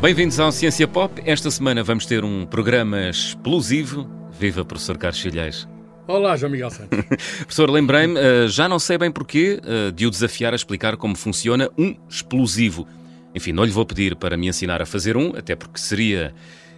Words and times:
Bem-vindos 0.00 0.40
ao 0.40 0.50
Ciência 0.50 0.88
Pop. 0.88 1.20
Esta 1.26 1.50
semana 1.50 1.82
vamos 1.84 2.06
ter 2.06 2.24
um 2.24 2.46
programa 2.46 3.10
explosivo. 3.10 4.08
Viva, 4.32 4.64
professor 4.64 4.96
Carlos 4.96 5.20
Filhais. 5.20 5.68
Olá, 6.08 6.38
João 6.38 6.50
Miguel 6.50 6.70
Santos. 6.70 7.04
professor, 7.44 7.68
lembrei-me, 7.68 8.18
uh, 8.18 8.48
já 8.48 8.66
não 8.66 8.78
sei 8.78 8.96
bem 8.96 9.12
porquê, 9.12 9.60
uh, 9.62 9.92
de 9.92 10.06
o 10.06 10.10
desafiar 10.10 10.54
a 10.54 10.56
explicar 10.56 10.96
como 10.96 11.14
funciona 11.14 11.68
um 11.76 11.94
explosivo. 12.08 12.88
Enfim, 13.34 13.52
não 13.52 13.62
lhe 13.62 13.70
vou 13.70 13.84
pedir 13.84 14.16
para 14.16 14.38
me 14.38 14.48
ensinar 14.48 14.80
a 14.80 14.86
fazer 14.86 15.18
um, 15.18 15.36
até 15.36 15.54
porque 15.54 15.78
seria 15.78 16.32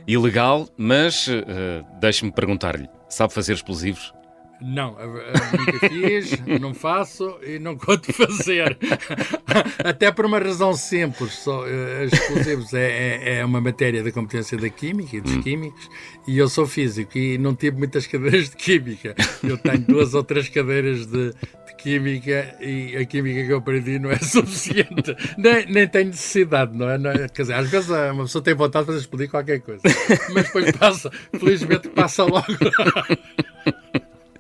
ilegal, 0.05 0.69
mas 0.77 1.29
uh, 1.29 1.87
deixe-me 2.01 2.33
perguntar-lhe: 2.33 2.89
sabe 3.09 3.33
fazer 3.33 3.53
explosivos? 3.53 4.13
Não, 4.63 4.97
nunca 5.59 5.89
fiz, 5.89 6.39
não 6.61 6.73
faço 6.73 7.37
e 7.43 7.59
não 7.59 7.77
conto 7.77 8.13
fazer. 8.13 8.79
Até 9.85 10.13
por 10.13 10.25
uma 10.25 10.39
razão 10.39 10.73
simples. 10.75 11.33
Só, 11.35 11.65
uh, 11.65 12.05
explosivos 12.05 12.73
é, 12.73 12.87
é, 12.87 13.39
é, 13.39 13.45
uma 13.45 13.61
matéria 13.61 14.03
da 14.03 14.13
competência 14.13 14.57
da 14.57 14.69
Química 14.69 15.17
e 15.17 15.21
dos 15.21 15.33
hum. 15.33 15.43
Químicos 15.43 15.91
e 16.27 16.39
eu 16.39 16.49
sou 16.49 16.67
físico 16.67 17.19
e 17.19 17.37
não 17.39 17.55
tive 17.55 17.77
muitas 17.77 18.07
cadeiras 18.07 18.51
de 18.51 18.57
Química. 18.57 19.15
Eu 19.43 19.59
tenho 19.59 19.81
duas 19.81 20.15
ou 20.15 20.23
três 20.23 20.49
cadeiras 20.49 21.07
de, 21.07 21.31
de 21.31 21.75
Química 21.77 22.57
e 22.61 22.97
a 22.97 23.05
Química 23.05 23.45
que 23.45 23.53
eu 23.53 23.59
aprendi 23.59 23.99
não 23.99 24.11
é 24.11 24.19
suficiente. 24.23 25.17
nem, 25.37 25.67
nem 25.67 25.89
tenho 25.89 26.07
necessidade, 26.07 26.77
não 26.77 26.89
é? 26.89 26.99
Não 26.99 27.11
é? 27.11 27.29
Quer 27.29 27.43
dizer, 27.43 27.55
às 27.55 27.69
vezes 27.69 27.91
uma 27.91 28.25
pessoa 28.25 28.43
tem 28.43 28.55
vontade 28.55 28.85
de 28.85 28.87
fazer 28.87 29.01
explodir 29.01 29.29
qualquer 29.29 29.61
coisa, 29.61 29.83
mas 30.33 30.47
depois 30.47 30.71
passa, 30.73 31.11
felizmente 31.39 31.89
passa 31.89 32.23
logo. 32.25 32.47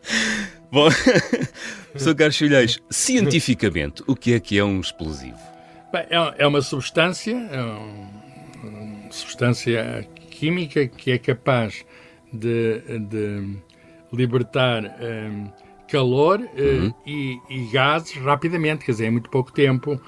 Bom, 0.70 0.88
Sr. 1.96 2.15
Carlos 2.15 2.37
Filhais, 2.37 2.79
cientificamente, 2.90 4.02
o 4.07 4.16
que 4.16 4.32
é 4.32 4.40
que 4.40 4.59
é 4.59 4.65
um 4.65 4.80
explosivo? 4.80 5.38
Bem, 5.93 6.07
é, 6.09 6.35
é 6.38 6.46
uma 6.46 6.63
substância, 6.63 7.32
é 7.32 7.63
um, 7.63 8.07
uma 8.63 9.13
substância 9.13 10.09
química 10.30 10.88
que 10.88 11.10
é 11.10 11.18
capaz 11.18 11.85
de, 12.32 12.80
de 12.99 13.57
libertar 14.13 14.85
um, 14.85 15.51
calor 15.93 16.40
uh, 16.40 16.62
uhum. 16.62 16.95
e, 17.07 17.38
e, 17.51 17.66
gases 17.66 18.16
rapidamente, 18.16 18.82
quer 18.87 18.93
dizer, 18.93 19.07
em 19.09 19.10
muito 19.10 19.29
pouco 19.29 19.52
tempo, 19.52 19.93
uh, 19.93 20.01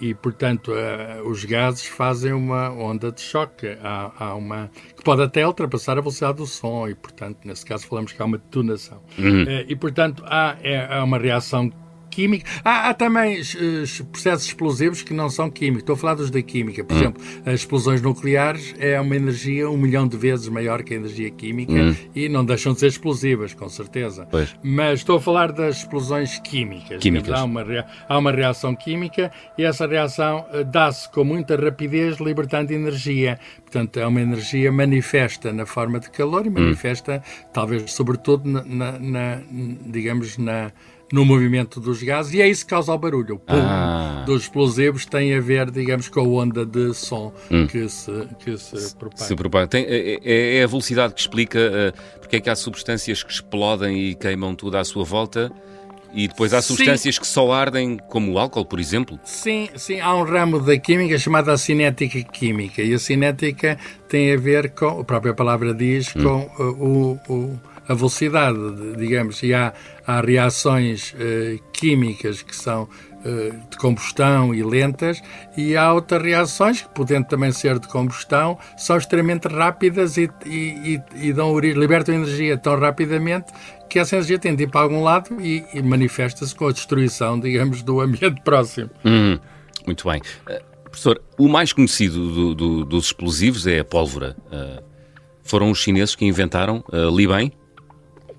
e 0.00 0.12
portanto 0.14 0.72
uh, 0.72 1.28
os 1.28 1.44
gases 1.44 1.86
fazem 1.86 2.32
uma 2.32 2.70
onda 2.70 3.12
de 3.12 3.20
choque. 3.20 3.68
Há, 3.80 4.10
há, 4.18 4.34
uma 4.34 4.68
que 4.96 5.04
pode 5.04 5.22
até 5.22 5.46
ultrapassar 5.46 5.96
a 5.96 6.00
velocidade 6.00 6.38
do 6.38 6.46
som, 6.46 6.88
e 6.88 6.96
portanto, 6.96 7.38
nesse 7.44 7.64
caso, 7.64 7.86
falamos 7.86 8.10
que 8.10 8.20
há 8.20 8.24
uma 8.24 8.36
detonação. 8.36 9.00
Uhum. 9.16 9.44
e 9.68 9.76
portanto, 9.76 10.24
há, 10.26 10.56
é, 10.60 10.92
há 10.92 11.04
uma 11.04 11.18
reação 11.18 11.70
química. 12.12 12.48
Há, 12.62 12.90
há 12.90 12.94
também 12.94 13.40
uh, 13.40 14.04
processos 14.06 14.46
explosivos 14.46 15.02
que 15.02 15.14
não 15.14 15.30
são 15.30 15.50
químicos. 15.50 15.82
Estou 15.82 15.94
a 15.94 15.96
falar 15.96 16.14
dos 16.14 16.30
da 16.30 16.42
química. 16.42 16.84
Por 16.84 16.94
hum. 16.94 17.00
exemplo, 17.00 17.22
as 17.46 17.54
explosões 17.54 18.02
nucleares 18.02 18.74
é 18.78 19.00
uma 19.00 19.16
energia 19.16 19.68
um 19.68 19.76
milhão 19.76 20.06
de 20.06 20.16
vezes 20.16 20.48
maior 20.48 20.82
que 20.82 20.92
a 20.92 20.96
energia 20.96 21.30
química 21.30 21.72
hum. 21.72 21.96
e 22.14 22.28
não 22.28 22.44
deixam 22.44 22.74
de 22.74 22.80
ser 22.80 22.88
explosivas, 22.88 23.54
com 23.54 23.68
certeza. 23.68 24.28
Pois. 24.30 24.54
Mas 24.62 25.00
estou 25.00 25.16
a 25.16 25.20
falar 25.20 25.52
das 25.52 25.78
explosões 25.78 26.38
químicas. 26.38 26.98
químicas. 27.00 27.32
Há, 27.32 27.44
uma, 27.44 27.64
há 28.08 28.18
uma 28.18 28.30
reação 28.30 28.74
química 28.76 29.32
e 29.56 29.64
essa 29.64 29.86
reação 29.86 30.44
uh, 30.52 30.64
dá-se 30.64 31.10
com 31.10 31.24
muita 31.24 31.56
rapidez, 31.56 32.18
libertando 32.18 32.72
energia. 32.72 33.38
Portanto, 33.62 33.98
é 33.98 34.06
uma 34.06 34.20
energia 34.20 34.70
manifesta 34.70 35.52
na 35.52 35.64
forma 35.64 35.98
de 35.98 36.10
calor 36.10 36.44
e 36.44 36.50
hum. 36.50 36.52
manifesta, 36.52 37.22
hum. 37.24 37.48
talvez, 37.52 37.92
sobretudo, 37.92 38.48
na, 38.48 38.62
na, 38.62 38.98
na 38.98 39.40
digamos, 39.86 40.36
na 40.36 40.72
no 41.12 41.26
movimento 41.26 41.78
dos 41.78 42.02
gases 42.02 42.32
e 42.32 42.40
é 42.40 42.48
isso 42.48 42.64
que 42.64 42.70
causa 42.70 42.90
o 42.90 42.98
barulho. 42.98 43.34
O 43.34 43.38
pum 43.38 43.54
ah. 43.54 44.24
dos 44.26 44.44
explosivos 44.44 45.04
tem 45.04 45.34
a 45.34 45.40
ver, 45.40 45.70
digamos, 45.70 46.08
com 46.08 46.20
a 46.20 46.22
onda 46.22 46.64
de 46.64 46.94
som 46.94 47.32
hum. 47.50 47.66
que, 47.66 47.86
se, 47.88 48.10
que 48.42 48.56
se 48.56 48.96
propaga. 48.96 49.24
Se 49.24 49.36
propaga. 49.36 49.66
Tem, 49.66 49.84
é, 49.84 50.18
é, 50.24 50.56
é, 50.56 50.64
a 50.64 50.66
velocidade 50.66 51.12
que 51.12 51.20
explica 51.20 51.58
uh, 51.58 52.18
porque 52.18 52.36
é 52.36 52.40
que 52.40 52.48
há 52.48 52.56
substâncias 52.56 53.22
que 53.22 53.30
explodem 53.30 53.98
e 53.98 54.14
queimam 54.14 54.54
tudo 54.54 54.78
à 54.78 54.84
sua 54.84 55.04
volta. 55.04 55.52
E 56.14 56.28
depois 56.28 56.52
há 56.52 56.60
substâncias 56.60 57.14
sim. 57.14 57.20
que 57.22 57.26
só 57.26 57.50
ardem, 57.52 57.98
como 58.08 58.32
o 58.32 58.38
álcool, 58.38 58.66
por 58.66 58.78
exemplo? 58.78 59.18
Sim, 59.24 59.70
sim. 59.76 59.98
Há 59.98 60.14
um 60.14 60.24
ramo 60.24 60.60
da 60.60 60.76
química 60.78 61.18
chamado 61.18 61.56
cinética 61.56 62.22
química. 62.22 62.82
E 62.82 62.92
a 62.92 62.98
cinética 62.98 63.78
tem 64.08 64.32
a 64.32 64.36
ver 64.36 64.70
com, 64.72 65.00
a 65.00 65.04
própria 65.04 65.32
palavra 65.32 65.72
diz, 65.72 66.14
hum. 66.14 66.22
com 66.22 66.62
uh, 66.62 67.20
o, 67.28 67.32
o 67.32 67.60
a 67.88 67.94
velocidade, 67.94 68.58
digamos, 68.96 69.42
e 69.42 69.52
há, 69.52 69.72
há 70.06 70.20
reações 70.20 71.12
uh, 71.12 71.62
químicas 71.72 72.42
que 72.42 72.54
são 72.54 72.84
uh, 72.84 73.70
de 73.70 73.76
combustão 73.76 74.54
e 74.54 74.62
lentas, 74.62 75.22
e 75.56 75.76
há 75.76 75.92
outras 75.92 76.22
reações, 76.22 76.82
que 76.82 76.88
podendo 76.90 77.26
também 77.26 77.50
ser 77.52 77.78
de 77.78 77.88
combustão, 77.88 78.58
são 78.76 78.96
extremamente 78.96 79.48
rápidas 79.48 80.16
e, 80.16 80.30
e, 80.46 81.00
e, 81.14 81.28
e 81.28 81.32
dão, 81.32 81.58
libertam 81.58 82.14
energia 82.14 82.56
tão 82.56 82.78
rapidamente 82.78 83.52
que 83.88 83.98
essa 83.98 84.16
energia 84.16 84.38
tem 84.38 84.54
de 84.56 84.64
ir 84.64 84.70
para 84.70 84.80
algum 84.80 85.02
lado 85.02 85.38
e, 85.40 85.64
e 85.74 85.82
manifesta-se 85.82 86.54
com 86.54 86.68
a 86.68 86.72
destruição, 86.72 87.38
digamos, 87.38 87.82
do 87.82 88.00
ambiente 88.00 88.40
próximo. 88.44 88.90
Hum, 89.04 89.38
muito 89.86 90.08
bem. 90.08 90.20
Uh, 90.48 90.72
professor, 90.84 91.20
o 91.38 91.48
mais 91.48 91.72
conhecido 91.72 92.32
do, 92.32 92.54
do, 92.54 92.84
dos 92.84 93.06
explosivos 93.06 93.66
é 93.66 93.80
a 93.80 93.84
pólvora. 93.84 94.36
Uh, 94.46 94.82
foram 95.42 95.70
os 95.70 95.78
chineses 95.78 96.14
que 96.14 96.24
inventaram, 96.24 96.84
uh, 96.92 97.14
li 97.14 97.26
bem? 97.26 97.52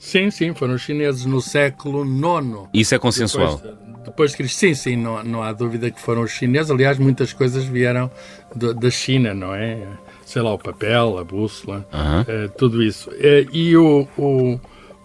Sim, 0.04 0.30
sim, 0.30 0.54
foram 0.54 0.74
os 0.74 0.82
chineses 0.82 1.26
no 1.26 1.40
século 1.40 2.04
IX. 2.04 2.68
Isso 2.74 2.94
é 2.94 3.00
consensual? 3.00 3.56
Depois, 4.04 4.34
depois 4.34 4.54
sim, 4.54 4.74
sim, 4.74 4.98
não, 4.98 5.24
não 5.24 5.42
há 5.42 5.54
dúvida 5.54 5.90
que 5.90 6.00
foram 6.00 6.24
os 6.24 6.32
chineses. 6.32 6.70
Aliás, 6.70 7.00
muitas 7.00 7.32
coisas 7.32 7.64
vieram 7.64 8.12
do, 8.54 8.74
da 8.74 8.92
China, 8.92 9.34
não 9.34 9.56
é? 9.56 9.88
Sei 10.26 10.42
lá, 10.42 10.54
o 10.54 10.60
papel, 10.60 11.18
a 11.18 11.24
bússola, 11.24 11.88
uh, 11.90 12.50
tudo 12.58 12.84
isso. 12.84 13.10
Uh, 13.12 13.50
e 13.54 13.78
o, 13.78 14.06
o, 14.18 14.60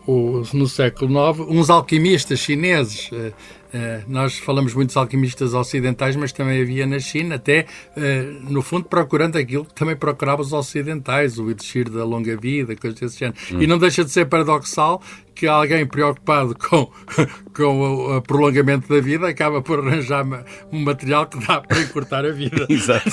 o, 0.04 0.42
no 0.52 0.66
século 0.66 1.30
IX, 1.30 1.40
uns 1.48 1.70
alquimistas 1.70 2.40
chineses 2.40 3.08
Uh, 3.12 3.32
nós 4.06 4.38
falamos 4.38 4.74
muitos 4.74 4.96
alquimistas 4.96 5.54
ocidentais, 5.54 6.16
mas 6.16 6.32
também 6.32 6.62
havia 6.62 6.86
na 6.86 6.98
China, 6.98 7.34
até 7.34 7.66
uh, 7.96 8.50
no 8.52 8.62
fundo 8.62 8.84
procurando 8.84 9.36
aquilo 9.36 9.64
que 9.64 9.74
também 9.74 9.96
procuravam 9.96 10.44
os 10.44 10.52
ocidentais, 10.52 11.38
o 11.38 11.50
elixir 11.50 11.88
da 11.90 12.04
longa 12.04 12.36
vida, 12.36 12.74
coisas 12.76 12.98
desse 12.98 13.18
género. 13.18 13.38
Hum. 13.52 13.62
E 13.62 13.66
não 13.66 13.78
deixa 13.78 14.04
de 14.04 14.10
ser 14.10 14.26
paradoxal 14.26 15.02
que 15.34 15.46
alguém 15.46 15.86
preocupado 15.86 16.56
com, 16.56 16.90
com 17.54 17.80
o, 17.80 18.16
o, 18.16 18.22
prolongamento 18.22 18.92
da 18.92 19.00
vida 19.00 19.28
acaba 19.28 19.62
por 19.62 19.78
arranjar 19.78 20.26
um 20.72 20.80
material 20.80 21.26
que 21.26 21.38
dá 21.46 21.60
para 21.60 21.80
encurtar 21.80 22.24
a 22.24 22.32
vida. 22.32 22.66
Exato. 22.68 23.08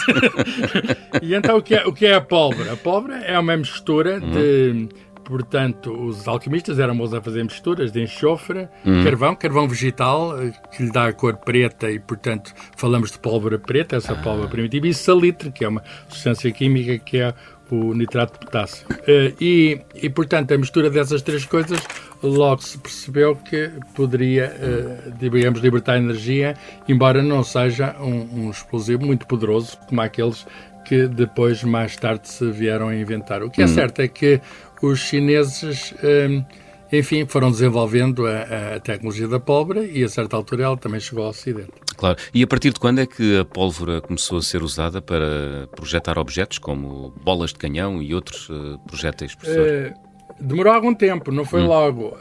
e 1.21 1.35
então 1.35 1.57
o 1.57 1.61
que, 1.61 1.75
é, 1.75 1.85
o 1.85 1.93
que 1.93 2.05
é 2.05 2.15
a 2.15 2.21
pólvora? 2.21 2.73
A 2.73 2.77
pólvora 2.77 3.17
é 3.17 3.37
uma 3.37 3.55
mistura 3.55 4.19
hum. 4.23 4.31
de 4.31 4.89
Portanto, 5.25 5.91
os 5.91 6.27
alquimistas 6.27 6.77
eram 6.77 6.95
bons 6.95 7.11
a 7.11 7.19
fazer 7.19 7.43
misturas 7.43 7.91
de 7.91 8.01
enxofre, 8.01 8.69
hum. 8.85 9.03
carvão, 9.03 9.35
carvão 9.35 9.67
vegetal, 9.67 10.39
eh, 10.39 10.53
que 10.71 10.83
lhe 10.83 10.91
dá 10.91 11.07
a 11.07 11.13
cor 11.13 11.35
preta 11.37 11.89
e, 11.89 11.99
portanto, 11.99 12.53
falamos 12.77 13.11
de 13.11 13.17
pólvora 13.17 13.57
preta, 13.57 13.95
essa 13.95 14.13
ah. 14.13 14.21
pólvora 14.21 14.47
primitiva, 14.47 14.87
e 14.87 14.93
salitre, 14.93 15.51
que 15.51 15.65
é 15.65 15.67
uma 15.67 15.83
substância 16.07 16.51
química 16.51 16.99
que 16.99 17.17
é 17.17 17.33
o 17.71 17.95
nitrato 17.95 18.33
de 18.33 18.45
potássio. 18.45 18.85
Eh, 19.07 19.33
e, 19.41 19.81
e, 19.95 20.09
portanto, 20.09 20.53
a 20.53 20.57
mistura 20.57 20.89
dessas 20.91 21.23
três 21.23 21.43
coisas 21.43 21.79
logo 22.21 22.61
se 22.61 22.77
percebeu 22.77 23.35
que 23.35 23.71
poderia, 23.95 24.55
eh, 24.59 25.11
digamos, 25.19 25.59
libertar 25.59 25.97
energia, 25.97 26.55
embora 26.87 27.23
não 27.23 27.43
seja 27.43 27.95
um, 27.99 28.45
um 28.45 28.51
explosivo 28.51 29.03
muito 29.05 29.25
poderoso 29.25 29.77
como 29.87 30.01
aqueles 30.01 30.45
que 30.85 31.07
depois, 31.07 31.63
mais 31.63 31.95
tarde, 31.95 32.29
se 32.29 32.49
vieram 32.51 32.89
a 32.89 32.95
inventar. 32.95 33.43
O 33.43 33.49
que 33.49 33.61
é 33.61 33.65
hum. 33.65 33.69
certo 33.69 33.99
é 34.01 34.07
que 34.07 34.39
os 34.81 34.99
chineses, 34.99 35.93
hum, 36.03 36.43
enfim, 36.91 37.25
foram 37.25 37.51
desenvolvendo 37.51 38.25
a, 38.27 38.75
a, 38.75 38.79
tecnologia 38.79 39.27
da 39.27 39.39
pólvora 39.39 39.85
e 39.85 40.03
a 40.03 40.09
certa 40.09 40.35
altura 40.35 40.63
ela 40.63 40.77
também 40.77 40.99
chegou 40.99 41.23
ao 41.23 41.31
Ocidente. 41.31 41.71
Claro. 41.95 42.17
E 42.33 42.43
a 42.43 42.47
partir 42.47 42.73
de 42.73 42.79
quando 42.79 42.99
é 42.99 43.05
que 43.05 43.39
a 43.39 43.45
pólvora 43.45 44.01
começou 44.01 44.37
a 44.37 44.41
ser 44.41 44.61
usada 44.61 45.01
para 45.01 45.67
projetar 45.75 46.17
objetos 46.17 46.57
como 46.57 47.13
bolas 47.23 47.51
de 47.51 47.55
canhão 47.55 48.01
e 48.01 48.13
outros 48.13 48.49
uh, 48.49 48.79
projéteis, 48.85 49.33
professor? 49.33 49.93
Uh, 49.93 50.43
demorou 50.43 50.73
algum 50.73 50.93
tempo, 50.93 51.31
não 51.31 51.45
foi 51.45 51.61
hum. 51.61 51.67
logo. 51.67 52.17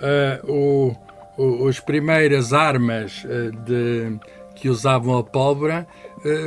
Uh, 0.49 0.97
o, 1.37 1.65
o, 1.65 1.69
as 1.69 1.81
primeiras 1.81 2.53
armas 2.53 3.25
de, 3.67 4.19
que 4.55 4.69
usavam 4.69 5.19
a 5.19 5.25
pólvora 5.25 5.87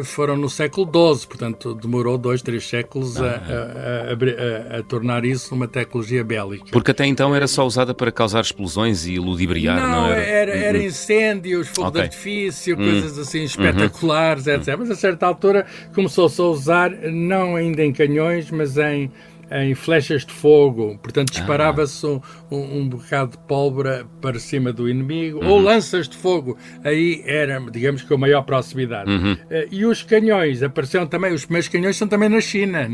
foram 0.03 0.35
no 0.35 0.49
século 0.49 0.85
XII, 0.87 1.27
portanto 1.27 1.73
demorou 1.75 2.17
dois, 2.17 2.41
três 2.41 2.67
séculos 2.67 3.21
a, 3.21 3.25
a, 3.25 4.75
a, 4.75 4.79
a, 4.79 4.83
tornar 4.83 5.23
isso 5.23 5.53
uma 5.53 5.67
tecnologia 5.67 6.23
bélica. 6.23 6.65
Porque 6.71 6.91
até 6.91 7.05
então 7.05 7.35
era 7.35 7.47
só 7.47 7.65
usada 7.65 7.93
para 7.93 8.11
causar 8.11 8.41
explosões 8.41 9.05
e 9.05 9.19
ludibriar, 9.19 9.79
não, 9.79 10.01
não 10.01 10.07
era? 10.09 10.21
Era, 10.21 10.51
era 10.51 10.77
uhum. 10.77 10.85
incêndios, 10.85 11.67
fogo 11.67 11.89
okay. 11.89 12.01
de 12.01 12.07
artifício, 12.07 12.77
uhum. 12.77 12.83
coisas 12.83 13.19
assim 13.19 13.43
espetaculares, 13.43 14.47
uhum. 14.47 14.53
etc. 14.53 14.75
Mas 14.79 14.91
a 14.91 14.95
certa 14.95 15.27
altura 15.27 15.65
começou-se 15.93 16.41
a 16.41 16.45
usar, 16.45 16.91
não 16.91 17.55
ainda 17.55 17.83
em 17.83 17.93
canhões, 17.93 18.49
mas 18.49 18.77
em 18.77 19.11
em 19.51 19.73
flechas 19.73 20.25
de 20.25 20.33
fogo, 20.33 20.97
portanto 21.01 21.31
disparava-se 21.31 22.05
um, 22.05 22.21
um, 22.51 22.79
um, 22.79 22.89
bocado 22.89 23.31
de 23.31 23.37
pólvora 23.39 24.05
para 24.21 24.39
cima 24.39 24.73
do 24.73 24.89
inimigo, 24.89 25.39
uhum. 25.39 25.49
ou 25.49 25.59
lanças 25.59 26.07
de 26.07 26.17
fogo, 26.17 26.57
aí 26.83 27.21
era, 27.25 27.59
digamos, 27.71 28.01
com 28.01 28.17
maior 28.17 28.43
proximidade. 28.43 29.09
Uhum. 29.09 29.33
Uh, 29.33 29.67
e 29.71 29.85
os 29.85 30.03
canhões, 30.03 30.61
apareceram 30.61 31.07
também, 31.07 31.33
os 31.33 31.45
primeiros 31.45 31.69
canhões 31.69 31.95
são 31.95 32.07
também 32.07 32.29
na 32.29 32.41
China, 32.41 32.89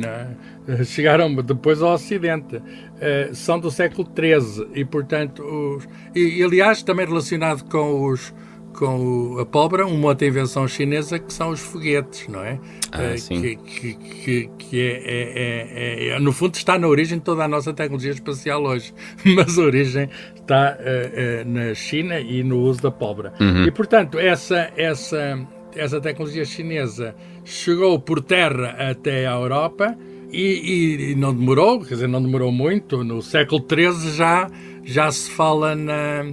é? 0.68 0.84
chegaram 0.84 1.34
depois 1.36 1.82
ao 1.82 1.94
Ocidente, 1.94 2.58
uh, 2.58 3.34
são 3.34 3.60
do 3.60 3.72
século 3.72 4.08
XIII, 4.08 4.68
e 4.76 4.86
portanto, 4.86 5.44
os, 5.44 5.88
e 6.16 6.44
aliás 6.44 6.84
também 6.84 7.06
relacionado 7.06 7.64
com 7.66 8.06
os 8.10 8.34
com 8.74 9.38
a 9.40 9.46
pólvora, 9.46 9.86
uma 9.86 10.08
outra 10.10 10.28
invenção 10.28 10.68
chinesa 10.68 11.20
que 11.20 11.32
são 11.32 11.50
os 11.50 11.60
foguetes, 11.60 12.28
não 12.28 12.42
é? 12.42 12.60
Ah, 12.92 13.00
uh, 13.16 13.42
que, 13.42 13.56
que, 13.56 13.94
que, 13.94 14.50
que 14.58 14.82
é, 14.82 15.04
é, 15.06 16.08
é, 16.08 16.08
é, 16.10 16.20
no 16.20 16.32
fundo 16.34 16.56
está 16.56 16.78
na 16.78 16.88
origem 16.88 17.20
de 17.20 17.24
toda 17.24 17.44
a 17.44 17.48
nossa 17.48 17.74
tecnologia 17.74 18.12
espacial 18.12 18.64
hoje, 18.64 18.94
mas 19.36 19.58
a 19.58 19.62
origem 19.62 20.10
está 20.36 20.78
uh, 20.78 21.48
uh, 21.48 21.50
na 21.50 21.74
China 21.74 22.20
e 22.20 22.44
no 22.44 22.60
uso 22.60 22.82
da 22.82 22.92
pólvora. 22.92 23.34
Uhum. 23.40 23.66
E 23.66 23.72
portanto 23.72 24.20
essa 24.20 24.72
essa 24.76 25.40
essa 25.76 26.02
tecnologia 26.02 26.46
chinesa 26.46 27.16
chegou 27.44 28.00
por 28.00 28.22
terra 28.22 28.76
até 28.92 29.28
a 29.28 29.32
Europa 29.32 29.98
e, 30.32 30.42
e, 30.42 31.12
e 31.12 31.16
não 31.16 31.34
demorou, 31.34 31.80
quer 31.80 31.96
dizer, 31.96 32.08
não 32.08 32.22
demorou 32.22 32.52
muito. 32.52 33.04
No 33.04 33.22
século 33.22 33.64
XIII 33.68 34.12
já 34.12 34.50
já 34.84 35.12
se 35.12 35.32
fala 35.32 35.76
na 35.76 36.26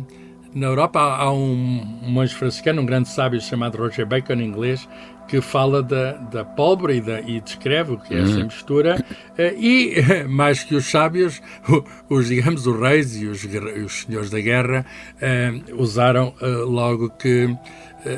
na 0.55 0.67
Europa 0.67 1.01
há, 1.01 1.33
um 1.33 1.85
monge 2.03 2.35
franciscano, 2.35 2.83
um 2.83 2.87
grande 2.87 3.09
sábio 3.09 3.41
chamado 3.41 3.79
Roger 3.79 4.07
Bacon, 4.07 4.35
em 4.35 4.45
inglês, 4.45 4.89
que 5.29 5.41
fala 5.41 5.81
da, 5.81 6.13
da 6.15 6.45
pólvora 6.45 6.93
e, 6.93 7.01
da, 7.01 7.21
e 7.21 7.41
descreve 7.41 7.93
o 7.93 7.99
que 7.99 8.15
é 8.15 8.21
essa 8.21 8.39
uhum. 8.39 8.45
mistura. 8.45 9.05
Eh, 9.39 9.55
e, 9.57 10.03
mais 10.29 10.65
que 10.65 10.75
os 10.75 10.87
sábios, 10.91 11.41
os, 12.09 12.27
digamos, 12.27 12.67
os 12.67 12.81
reis 12.81 13.17
e 13.17 13.27
os, 13.27 13.45
os 13.45 14.03
senhores 14.03 14.29
da 14.29 14.41
guerra 14.41 14.85
eh, 15.21 15.53
usaram 15.75 16.35
eh, 16.41 16.47
logo 16.47 17.11
que 17.11 17.57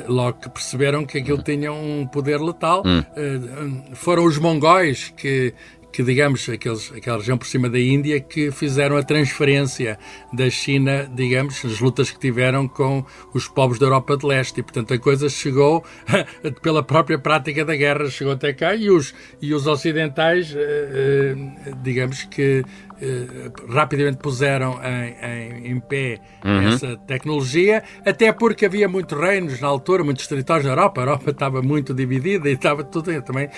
logo 0.07 0.39
que 0.39 0.49
perceberam 0.49 1.05
que 1.05 1.17
aquilo 1.17 1.43
tinha 1.43 1.69
um 1.73 2.07
poder 2.07 2.39
letal. 2.39 2.83
Hum. 2.85 3.83
Foram 3.93 4.23
os 4.23 4.37
mongóis 4.37 5.13
que 5.17 5.53
que, 5.93 6.01
digamos, 6.01 6.49
aqueles, 6.49 6.91
aquela 6.91 7.17
região 7.17 7.37
por 7.37 7.45
cima 7.45 7.69
da 7.69 7.79
Índia, 7.79 8.19
que 8.19 8.49
fizeram 8.49 8.97
a 8.97 9.03
transferência 9.03 9.99
da 10.33 10.49
China, 10.49 11.07
digamos, 11.13 11.63
as 11.63 11.79
lutas 11.79 12.09
que 12.09 12.19
tiveram 12.19 12.67
com 12.67 13.05
os 13.31 13.47
povos 13.47 13.77
da 13.77 13.85
Europa 13.85 14.17
de 14.17 14.25
Leste. 14.25 14.59
E, 14.59 14.63
portanto, 14.63 14.91
a 14.91 14.97
coisa 14.97 15.29
chegou, 15.29 15.85
pela 16.63 16.81
própria 16.81 17.19
prática 17.19 17.63
da 17.63 17.75
guerra, 17.75 18.09
chegou 18.09 18.33
até 18.33 18.51
cá 18.51 18.75
e 18.75 18.89
os, 18.89 19.13
e 19.39 19.53
os 19.53 19.67
ocidentais, 19.67 20.53
eh, 20.55 21.35
eh, 21.67 21.71
digamos 21.83 22.23
que 22.23 22.65
eh, 23.01 23.51
rapidamente 23.69 24.17
puseram 24.17 24.79
em, 24.83 25.15
em, 25.21 25.71
em 25.73 25.79
pé 25.79 26.19
uhum. 26.43 26.69
essa 26.69 26.95
tecnologia, 27.05 27.83
até 28.05 28.31
porque 28.31 28.65
havia 28.65 28.87
muitos 28.87 29.19
reinos 29.19 29.59
na 29.59 29.67
altura, 29.67 30.03
muitos 30.03 30.25
territórios 30.25 30.65
na 30.65 30.71
Europa. 30.71 31.01
A 31.01 31.03
Europa 31.03 31.31
estava 31.31 31.61
muito 31.61 31.93
dividida 31.93 32.49
e 32.49 32.53
estava 32.53 32.83
tudo 32.83 33.21
também 33.21 33.49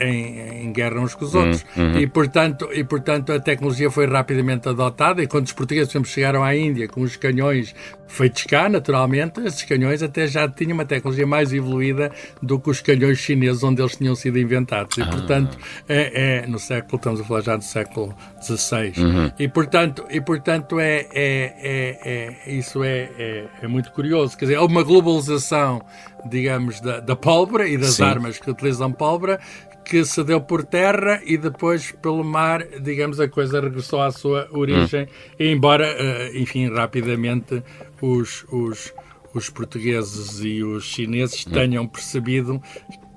em, 0.00 0.62
em, 0.64 0.72
guerra 0.72 1.00
uns 1.00 1.14
com 1.14 1.24
os 1.24 1.34
outros. 1.34 1.66
Uhum. 1.76 1.81
E, 1.98 2.06
portanto, 2.06 2.68
e, 2.72 2.84
portanto, 2.84 3.32
a 3.32 3.40
tecnologia 3.40 3.90
foi 3.90 4.06
rapidamente 4.06 4.68
adotada. 4.68 5.22
E 5.22 5.26
quando 5.26 5.46
os 5.46 5.52
portugueses 5.52 5.92
chegaram 6.08 6.42
à 6.42 6.54
Índia 6.54 6.88
com 6.88 7.00
os 7.02 7.16
canhões 7.16 7.74
feitos 8.12 8.44
cá, 8.44 8.68
naturalmente, 8.68 9.40
esses 9.40 9.62
canhões 9.62 10.02
até 10.02 10.26
já 10.26 10.46
tinham 10.46 10.74
uma 10.74 10.84
tecnologia 10.84 11.26
mais 11.26 11.52
evoluída 11.52 12.12
do 12.42 12.60
que 12.60 12.68
os 12.68 12.80
canhões 12.82 13.18
chineses 13.18 13.62
onde 13.62 13.80
eles 13.80 13.96
tinham 13.96 14.14
sido 14.14 14.38
inventados. 14.38 14.98
E, 14.98 15.02
ah. 15.02 15.06
portanto, 15.06 15.56
é, 15.88 16.42
é, 16.42 16.46
no 16.46 16.58
século, 16.58 16.96
estamos 16.96 17.20
a 17.20 17.24
falar 17.24 17.40
já 17.40 17.56
do 17.56 17.64
século 17.64 18.14
XVI. 18.42 18.92
Uhum. 18.98 19.32
E, 19.38 19.48
portanto, 19.48 20.04
e, 20.10 20.20
portanto 20.20 20.78
é, 20.78 21.06
é, 21.14 21.54
é, 21.62 22.36
é 22.46 22.52
isso 22.52 22.84
é, 22.84 23.08
é, 23.18 23.44
é, 23.62 23.66
muito 23.66 23.90
curioso. 23.92 24.36
Quer 24.36 24.44
dizer, 24.44 24.56
há 24.56 24.62
uma 24.64 24.82
globalização, 24.82 25.80
digamos, 26.28 26.80
da, 26.80 27.00
da 27.00 27.16
pólvora 27.16 27.66
e 27.66 27.78
das 27.78 27.94
Sim. 27.94 28.04
armas 28.04 28.38
que 28.38 28.50
utilizam 28.50 28.92
pólvora 28.92 29.40
que 29.84 30.04
se 30.04 30.22
deu 30.24 30.40
por 30.40 30.64
terra 30.64 31.20
e 31.24 31.36
depois 31.36 31.92
pelo 31.92 32.24
mar, 32.24 32.64
digamos, 32.80 33.20
a 33.20 33.28
coisa 33.28 33.60
regressou 33.60 34.00
à 34.00 34.10
sua 34.10 34.48
origem, 34.50 35.04
hum. 35.04 35.06
embora, 35.38 35.86
eh, 35.86 36.32
enfim, 36.34 36.72
rapidamente 36.72 37.62
os, 38.00 38.44
os, 38.50 38.94
os 39.34 39.50
portugueses 39.50 40.40
e 40.42 40.62
os 40.62 40.84
chineses 40.84 41.46
hum. 41.46 41.50
tenham 41.50 41.86
percebido 41.86 42.62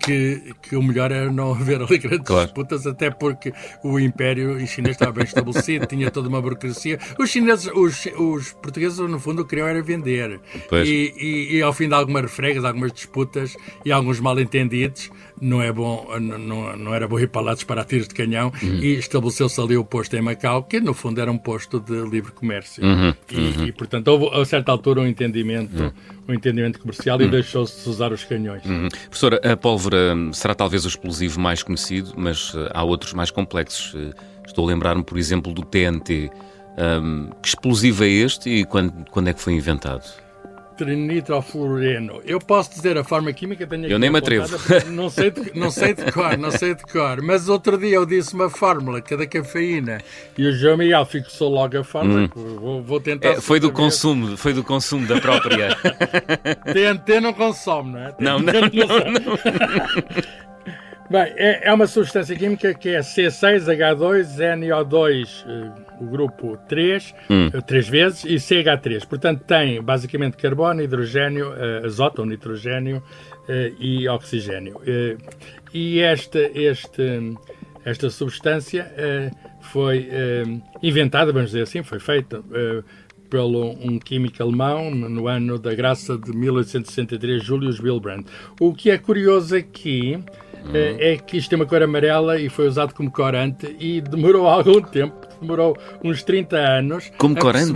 que, 0.05 0.53
que 0.61 0.75
o 0.75 0.83
melhor 0.83 1.11
era 1.11 1.31
não 1.31 1.51
haver 1.55 1.81
ali 1.81 1.97
grandes 1.97 2.27
claro. 2.27 2.45
disputas, 2.45 2.85
até 2.85 3.09
porque 3.09 3.51
o 3.83 3.99
Império 3.99 4.65
chinês 4.67 4.95
estava 4.95 5.11
bem 5.11 5.23
estabelecido, 5.23 5.85
tinha 5.85 6.11
toda 6.11 6.29
uma 6.29 6.41
burocracia. 6.41 6.99
Os 7.19 7.29
chineses, 7.29 7.69
os, 7.73 8.05
os 8.17 8.53
portugueses, 8.53 8.99
no 8.99 9.19
fundo, 9.19 9.45
queriam 9.45 9.67
era 9.67 9.81
vender. 9.81 10.39
E, 10.71 11.13
e, 11.17 11.57
e, 11.57 11.61
ao 11.61 11.73
fim 11.73 11.87
de 11.87 11.93
algumas 11.93 12.23
refregas, 12.23 12.63
algumas 12.63 12.91
disputas 12.91 13.55
e 13.83 13.91
alguns 13.91 14.19
mal-entendidos, 14.19 15.09
não 15.41 15.61
é 15.61 15.71
bom, 15.71 16.07
não, 16.19 16.77
não 16.77 16.93
era 16.93 17.07
bom 17.07 17.19
ir 17.19 17.27
para 17.27 17.41
lá 17.41 17.53
disparar 17.53 17.85
tiros 17.85 18.07
de 18.07 18.13
canhão 18.13 18.51
uhum. 18.61 18.75
e 18.75 18.97
estabeleceu-se 18.97 19.59
ali 19.59 19.75
o 19.75 19.83
posto 19.83 20.15
em 20.15 20.21
Macau, 20.21 20.63
que 20.63 20.79
no 20.79 20.93
fundo 20.93 21.19
era 21.19 21.31
um 21.31 21.37
posto 21.37 21.79
de 21.79 22.09
livre 22.09 22.31
comércio. 22.31 22.83
Uhum. 22.83 23.13
E, 23.31 23.37
uhum. 23.37 23.65
e, 23.67 23.71
portanto, 23.71 24.07
houve 24.07 24.29
a 24.35 24.45
certa 24.45 24.71
altura 24.71 25.01
um 25.01 25.07
entendimento, 25.07 25.83
uhum. 25.83 25.91
um 26.29 26.33
entendimento 26.33 26.79
comercial 26.79 27.19
e 27.21 27.25
uhum. 27.25 27.31
deixou-se 27.31 27.83
de 27.83 27.89
usar 27.89 28.11
os 28.11 28.23
canhões. 28.23 28.63
Uhum. 28.65 28.87
Professora, 28.89 29.39
a 29.43 29.57
pólvora 29.57 29.94
será 30.33 30.55
talvez 30.55 30.85
o 30.85 30.87
explosivo 30.87 31.39
mais 31.39 31.63
conhecido, 31.63 32.13
mas 32.15 32.53
uh, 32.53 32.69
há 32.73 32.83
outros 32.83 33.13
mais 33.13 33.31
complexos. 33.31 33.93
Uh, 33.93 34.13
estou 34.45 34.65
a 34.65 34.67
lembrar-me, 34.67 35.03
por 35.03 35.17
exemplo, 35.17 35.53
do 35.53 35.63
TNT. 35.63 36.29
Um, 36.77 37.29
que 37.41 37.47
explosivo 37.47 38.03
é 38.03 38.09
este 38.09 38.49
e 38.49 38.65
quando, 38.65 39.09
quando 39.09 39.29
é 39.29 39.33
que 39.33 39.41
foi 39.41 39.53
inventado? 39.53 40.03
Trinitrofluoreno. 40.75 42.21
Eu 42.25 42.39
posso 42.39 42.71
dizer 42.71 42.97
a 42.97 43.03
forma 43.03 43.31
química, 43.33 43.65
tenho 43.65 43.87
Eu 43.87 43.99
nem 43.99 44.09
me 44.09 44.19
atrevo. 44.19 44.47
Não 44.91 45.09
sei, 45.09 45.31
de, 45.31 45.57
não 45.57 45.71
sei 45.71 45.93
de 45.93 46.11
cor, 46.11 46.37
não 46.37 46.51
sei 46.51 46.75
de 46.75 46.83
cor. 46.83 47.21
Mas 47.21 47.49
outro 47.49 47.77
dia 47.77 47.95
eu 47.95 48.05
disse 48.05 48.33
uma 48.33 48.49
fórmula, 48.49 49.01
que 49.01 49.13
é 49.13 49.17
da 49.17 49.27
cafeína. 49.27 49.99
E 50.37 50.47
o 50.47 50.51
João 50.51 50.77
Miguel 50.77 51.05
fixou 51.05 51.49
logo 51.49 51.77
a 51.77 51.83
fórmula. 51.83 52.29
Hum. 52.35 52.57
Vou, 52.59 52.81
vou, 52.81 52.99
tentar. 52.99 53.29
É, 53.29 53.41
foi 53.41 53.59
do 53.59 53.71
consumo, 53.71 54.37
foi 54.37 54.53
do 54.53 54.63
consumo 54.63 55.07
da 55.07 55.19
própria. 55.19 55.75
TNT 56.71 57.21
não 57.21 57.33
consome, 57.33 57.93
não 57.93 57.99
é? 57.99 58.11
TNT 58.11 58.23
não, 58.23 58.39
não, 58.39 58.51
não. 58.51 58.61
não. 59.11 59.37
Bem, 61.09 61.33
é, 61.37 61.69
é, 61.69 61.73
uma 61.73 61.85
substância 61.85 62.35
química 62.35 62.73
que 62.73 62.89
é 62.89 62.99
C6H2NO2, 62.99 65.45
eh, 65.47 65.71
o 65.99 66.05
grupo 66.05 66.57
3, 66.67 67.13
hum. 67.29 67.49
3 67.49 67.87
eh, 67.87 67.91
vezes, 67.91 68.25
e 68.25 68.35
CH3. 68.35 69.05
Portanto, 69.05 69.43
tem 69.45 69.81
basicamente 69.81 70.37
carbono, 70.37 70.81
hidrogênio, 70.81 71.53
eh, 71.53 71.85
azoto 71.85 72.25
nitrogênio 72.25 73.01
e 73.79 74.07
oxigênio. 74.07 74.81
E 75.71 75.99
esta, 75.99 76.39
este, 76.39 77.35
esta 77.83 78.09
substância 78.09 78.91
foi 79.61 80.09
inventada, 80.81 81.31
vamos 81.31 81.51
dizer 81.51 81.61
assim, 81.61 81.83
foi 81.83 81.99
feita 81.99 82.43
pelo 83.29 83.71
um 83.71 83.99
químico 83.99 84.41
alemão 84.41 84.89
no 84.89 85.27
ano 85.27 85.59
da 85.59 85.73
graça 85.73 86.17
de 86.17 86.31
1863, 86.31 87.43
Julius 87.43 87.79
Wilbrand. 87.79 88.23
O 88.59 88.73
que 88.73 88.89
é 88.89 88.97
curioso 88.97 89.55
aqui 89.55 90.17
uhum. 90.65 90.71
é 90.73 91.17
que 91.17 91.37
isto 91.37 91.49
tem 91.49 91.59
uma 91.59 91.65
cor 91.65 91.81
amarela 91.81 92.39
e 92.39 92.49
foi 92.49 92.67
usado 92.67 92.93
como 92.93 93.11
corante 93.11 93.75
e 93.79 94.01
demorou 94.01 94.47
algum 94.47 94.81
tempo, 94.81 95.27
demorou 95.41 95.77
uns 96.03 96.23
30 96.23 96.57
anos. 96.57 97.11
Como 97.17 97.35
corante? 97.35 97.73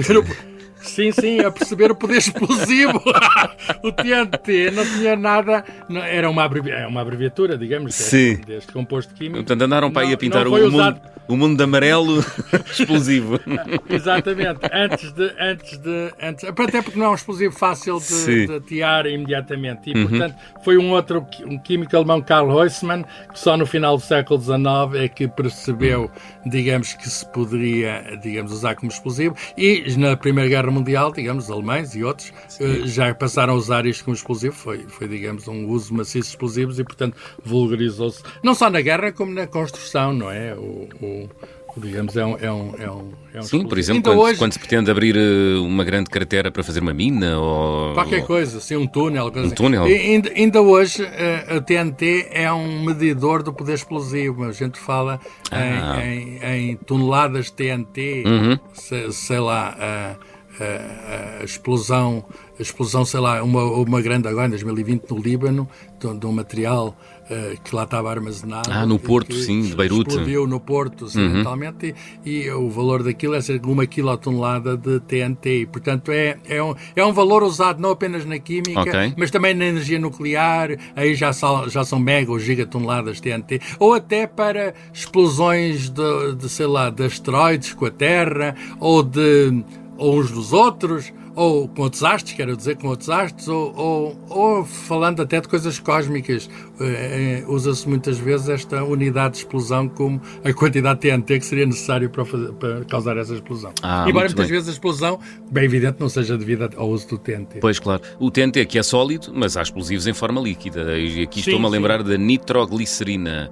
Sim, 0.82 1.12
sim, 1.12 1.40
a 1.42 1.52
perceber 1.52 1.92
o 1.92 1.96
poder 1.96 2.18
explosivo. 2.18 3.02
o 3.84 3.92
TNT 3.92 4.72
não 4.72 4.86
tinha 4.86 5.16
nada. 5.16 5.64
Não, 5.88 6.02
era 6.02 6.30
uma, 6.30 6.44
abrevi, 6.44 6.72
uma 6.86 7.02
abreviatura, 7.02 7.58
digamos, 7.58 7.96
sim. 7.96 8.36
deste 8.46 8.72
composto 8.72 9.14
químico. 9.14 9.38
Portanto, 9.38 9.62
andaram 9.62 9.92
para 9.92 10.08
aí 10.08 10.14
a 10.14 10.18
pintar 10.18 10.48
o, 10.48 10.52
mundo, 10.52 11.02
o 11.28 11.38
mundo 11.38 11.58
de 11.58 11.64
amarelo 11.64 12.24
explosivo. 12.72 13.40
Exatamente. 13.90 14.60
Antes 14.72 15.12
de. 15.12 15.34
Antes 15.40 15.78
de 15.78 16.14
antes, 16.22 16.44
até 16.46 16.82
porque 16.82 16.98
não 16.98 17.08
é 17.08 17.10
um 17.10 17.16
explosivo 17.16 17.54
fácil 17.54 18.00
de, 18.00 18.60
de 18.62 18.80
imediatamente. 19.14 19.90
E, 19.90 19.98
uhum. 19.98 20.08
portanto, 20.08 20.36
foi 20.64 20.78
um 20.78 20.92
outro 20.92 21.26
um 21.46 21.58
químico 21.58 21.96
alemão, 21.96 22.22
Karl 22.22 22.50
Heussmann, 22.50 23.04
que 23.32 23.40
só 23.40 23.58
no 23.58 23.66
final 23.66 23.98
do 23.98 24.04
século 24.04 24.42
XIX 24.42 24.60
é 24.96 25.08
que 25.08 25.28
percebeu, 25.28 26.10
digamos, 26.46 26.94
que 26.94 27.10
se 27.10 27.26
poderia, 27.32 28.18
digamos, 28.22 28.52
usar 28.52 28.76
como 28.76 28.92
explosivo. 28.92 29.36
E 29.58 29.84
na 29.98 30.16
Primeira 30.16 30.50
Guerra 30.50 30.69
Guerra 30.70 30.72
Mundial, 30.72 31.12
digamos, 31.12 31.46
os 31.46 31.52
alemães 31.52 31.96
e 31.96 32.04
outros, 32.04 32.32
uh, 32.60 32.88
já 32.88 33.14
passaram 33.14 33.54
a 33.54 33.58
usar 33.58 33.86
isto 33.86 34.06
como 34.06 34.16
explosivo. 34.16 34.56
Foi, 34.56 34.86
foi 34.88 35.08
digamos, 35.08 35.48
um 35.48 35.68
uso 35.68 35.94
maciço 35.94 36.22
de 36.22 36.36
explosivos 36.36 36.80
e, 36.80 36.84
portanto, 36.84 37.18
vulgarizou-se, 37.44 38.22
não 38.44 38.54
só 38.54 38.70
na 38.70 38.82
guerra, 38.82 39.12
como 39.12 39.34
na 39.34 39.48
construção, 39.48 40.14
não 40.14 40.30
é? 40.30 40.54
O, 40.54 40.88
o, 41.02 41.30
digamos, 41.78 42.16
é 42.16 42.26
um. 42.26 42.38
É 42.40 42.52
um, 42.52 42.74
é 42.78 42.92
um, 42.92 43.12
é 43.34 43.40
um 43.40 43.44
Sim, 43.44 43.66
por 43.66 43.78
exemplo, 43.78 44.04
quando, 44.04 44.20
hoje... 44.20 44.40
quando, 44.40 44.54
se 44.54 44.60
pretende 44.60 44.92
abrir 44.92 45.16
eh, 45.16 45.58
uma 45.60 45.84
grande 45.84 46.10
cratera 46.10 46.52
para 46.52 46.64
fazer 46.64 46.80
uma 46.82 46.94
mina 46.94 47.40
ou. 47.40 47.94
Qualquer 47.94 48.26
coisa, 48.26 48.60
sim, 48.60 48.76
um 48.76 48.88
túnel. 48.88 49.32
Um 49.34 49.40
assim. 49.46 49.56
túnel. 49.56 49.88
E, 49.88 49.94
ainda, 49.94 50.30
ainda, 50.32 50.62
hoje 50.62 51.04
eh, 51.04 51.58
a 51.58 51.62
TNT 51.62 52.28
é 52.32 52.52
um 52.52 52.84
medidor 52.84 53.44
do 53.44 53.54
poder 53.54 53.76
explosivo. 53.76 54.44
A 54.44 54.52
gente 54.52 54.80
fala 54.80 55.20
ah. 55.52 56.04
em, 56.04 56.40
em, 56.40 56.72
em, 56.72 56.76
toneladas 56.76 57.46
de 57.46 57.54
TNT, 57.54 58.24
uhum. 58.26 58.60
sei, 58.74 59.12
sei 59.12 59.40
lá. 59.40 59.78
Uh, 59.78 60.39
a, 60.60 61.42
a, 61.42 61.44
explosão, 61.44 62.26
a 62.58 62.62
explosão, 62.62 63.06
sei 63.06 63.20
lá, 63.20 63.42
uma, 63.42 63.64
uma 63.64 64.02
grande 64.02 64.28
agora 64.28 64.48
em 64.48 64.52
2020 64.52 65.10
no 65.10 65.20
Líbano, 65.20 65.70
de, 66.00 66.14
de 66.20 66.26
um 66.26 66.32
material 66.32 66.96
uh, 67.30 67.62
que 67.62 67.76
lá 67.76 67.84
estava 67.84 68.10
armazenado. 68.10 68.70
Ah, 68.72 68.86
no 68.86 69.00
Porto, 69.00 69.34
sim, 69.34 69.62
de 69.62 69.76
Beirute. 69.76 70.10
Explodiu 70.10 70.48
no 70.48 70.60
Porto, 70.60 71.06
acidentalmente, 71.06 71.88
uhum. 71.88 71.94
e, 72.26 72.44
e, 72.44 72.52
o 72.52 72.70
valor 72.70 73.04
daquilo 73.04 73.36
é 73.36 73.42
cerca 73.42 73.66
de 73.66 73.72
uma 73.72 73.86
quilotonelada 73.86 74.76
de 74.76 75.00
TNT. 75.00 75.68
Portanto, 75.72 76.12
é, 76.12 76.38
é, 76.48 76.62
um, 76.62 76.76
é 76.96 77.06
um 77.06 77.14
valor 77.14 77.44
usado 77.44 77.82
não 77.82 77.92
apenas 77.92 78.26
na 78.26 78.40
química, 78.40 78.82
okay. 78.82 79.14
mas 79.18 79.32
também 79.32 79.54
na 79.54 79.66
energia 79.66 80.00
nuclear, 80.00 80.78
aí 80.96 81.16
já 81.16 81.32
são, 81.32 81.70
já 81.70 81.84
são 81.84 82.00
mega 82.00 82.32
ou 82.32 82.40
gigatoneladas 82.40 83.18
de 83.18 83.24
TNT, 83.24 83.62
ou 83.80 83.94
até 83.94 84.28
para 84.28 84.74
explosões 84.94 85.90
de, 85.90 86.36
de 86.36 86.50
sei 86.50 86.66
lá, 86.66 86.90
de 86.90 87.04
asteroides 87.04 87.74
com 87.74 87.86
a 87.86 87.92
Terra, 87.92 88.56
ou 88.80 89.04
de 89.04 89.64
ou 90.00 90.18
uns 90.20 90.32
dos 90.32 90.54
outros, 90.54 91.14
ou 91.36 91.68
com 91.68 91.84
outros 91.84 92.04
astros, 92.04 92.34
quero 92.34 92.56
dizer, 92.56 92.78
com 92.78 92.88
outros 92.88 93.10
astros, 93.10 93.48
ou, 93.48 93.74
ou, 93.76 94.26
ou 94.30 94.66
falando 94.66 95.22
até 95.22 95.40
de 95.40 95.48
coisas 95.48 95.78
cósmicas. 95.80 96.50
É, 96.80 97.44
Usa-se 97.48 97.88
muitas 97.88 98.18
vezes 98.18 98.50
esta 98.50 98.84
unidade 98.84 99.34
de 99.34 99.38
explosão 99.40 99.88
como 99.88 100.22
a 100.44 100.54
quantidade 100.54 101.02
de 101.02 101.10
TNT 101.10 101.40
que 101.40 101.46
seria 101.46 101.66
necessário 101.66 102.10
para, 102.10 102.26
fazer, 102.26 102.52
para 102.54 102.86
causar 102.86 103.18
essa 103.18 103.34
explosão. 103.34 103.72
Ah, 103.82 104.06
Embora 104.08 104.26
muitas 104.26 104.46
bem. 104.46 104.56
vezes 104.56 104.70
a 104.70 104.72
explosão, 104.72 105.20
bem 105.52 105.66
evidente, 105.66 105.98
não 106.00 106.10
seja 106.10 106.38
devida 106.38 106.70
ao 106.76 106.90
uso 106.90 107.08
do 107.10 107.18
TNT. 107.18 107.60
Pois, 107.60 107.80
claro. 107.80 108.02
O 108.20 108.32
TNT 108.32 108.62
aqui 108.62 108.80
é 108.80 108.84
sólido, 108.84 109.32
mas 109.34 109.58
há 109.58 109.62
explosivos 109.62 110.08
em 110.08 110.14
forma 110.14 110.42
líquida. 110.42 110.98
E 110.98 111.24
aqui 111.24 111.42
estou-me 111.42 111.66
a 111.66 111.70
lembrar 111.70 112.04
da 112.04 112.18
nitroglicerina 112.18 113.52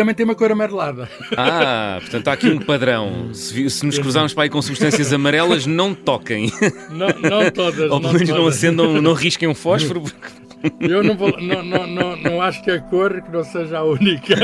também 0.00 0.14
tem 0.14 0.24
uma 0.24 0.34
cor 0.34 0.50
amarelada. 0.50 1.10
Ah, 1.36 1.98
portanto 2.00 2.28
há 2.28 2.32
aqui 2.32 2.48
um 2.48 2.58
padrão. 2.58 3.34
Se, 3.34 3.68
se 3.68 3.84
nos 3.84 3.98
cruzarmos 3.98 4.32
para 4.32 4.44
aí 4.44 4.48
com 4.48 4.62
substâncias 4.62 5.12
amarelas, 5.12 5.66
não 5.66 5.94
toquem. 5.94 6.50
Não, 6.88 7.08
não 7.08 7.50
todas. 7.50 7.90
Ou 7.90 8.00
pelo 8.00 8.14
menos 8.14 8.28
não, 8.30 8.38
não 8.38 8.46
acendam, 8.46 9.02
não 9.02 9.12
risquem 9.12 9.46
um 9.46 9.54
fósforo, 9.54 10.00
porque 10.00 10.16
eu 10.80 11.02
não, 11.02 11.16
vou, 11.16 11.40
não, 11.40 11.62
não, 11.62 11.86
não, 11.86 12.16
não, 12.16 12.42
acho 12.42 12.62
que 12.62 12.70
a 12.70 12.80
cor 12.80 13.20
que 13.22 13.30
não 13.30 13.42
seja 13.42 13.78
a 13.78 13.84
única. 13.84 14.34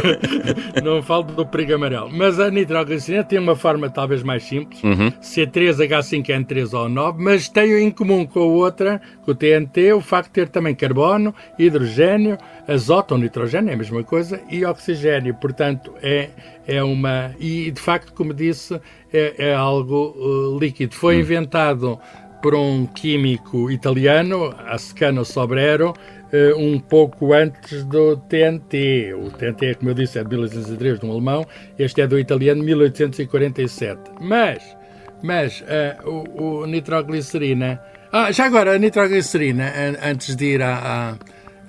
não 0.82 1.02
falo 1.02 1.24
do 1.24 1.46
perigo 1.46 1.74
amarelo. 1.74 2.10
Mas 2.12 2.40
a 2.40 2.50
nitroglicerina 2.50 3.24
tem 3.24 3.38
uma 3.38 3.54
forma 3.54 3.90
talvez 3.90 4.22
mais 4.22 4.44
simples. 4.44 4.82
Uhum. 4.82 5.10
C3H5N3 5.10 6.78
ou 6.78 6.88
9, 6.88 7.22
mas 7.22 7.48
tem 7.48 7.72
em 7.82 7.90
comum 7.90 8.26
com 8.26 8.40
a 8.40 8.44
outra, 8.44 9.00
com 9.24 9.32
o 9.32 9.34
TNT, 9.34 9.92
o 9.92 10.00
facto 10.00 10.28
de 10.28 10.32
ter 10.32 10.48
também 10.48 10.74
carbono, 10.74 11.34
hidrogênio, 11.58 12.38
azoto 12.66 13.14
ou 13.14 13.20
nitrogênio, 13.20 13.70
é 13.70 13.74
a 13.74 13.76
mesma 13.76 14.02
coisa, 14.02 14.40
e 14.50 14.64
oxigênio. 14.64 15.34
Portanto, 15.34 15.92
é, 16.02 16.30
é 16.66 16.82
uma. 16.82 17.34
E 17.38 17.70
de 17.70 17.80
facto, 17.80 18.12
como 18.12 18.32
disse, 18.32 18.80
é, 19.12 19.50
é 19.50 19.54
algo 19.54 20.14
uh, 20.16 20.58
líquido. 20.58 20.94
Foi 20.94 21.14
uhum. 21.14 21.20
inventado 21.20 22.00
por 22.44 22.54
um 22.54 22.84
químico 22.84 23.70
italiano, 23.70 24.54
Ascano 24.66 25.24
Sobrero, 25.24 25.94
eh, 26.30 26.52
um 26.54 26.78
pouco 26.78 27.32
antes 27.32 27.84
do 27.84 28.18
TNT. 28.18 29.14
O 29.14 29.30
TNT, 29.30 29.76
como 29.76 29.88
eu 29.88 29.94
disse, 29.94 30.18
é 30.18 30.22
de 30.22 30.28
1803, 30.28 31.00
de 31.00 31.06
um 31.06 31.12
alemão, 31.12 31.46
este 31.78 32.02
é 32.02 32.06
do 32.06 32.18
italiano, 32.18 32.62
1847. 32.62 33.98
Mas, 34.20 34.62
mas 35.22 35.62
uh, 35.62 36.06
o, 36.06 36.42
o, 36.42 36.66
nitroglicerina. 36.66 37.80
Ah, 38.12 38.30
já 38.30 38.44
agora, 38.44 38.74
a 38.74 38.78
nitroglicerina, 38.78 39.72
antes 40.02 40.36
de 40.36 40.44
ir 40.44 40.62
a, 40.62 41.16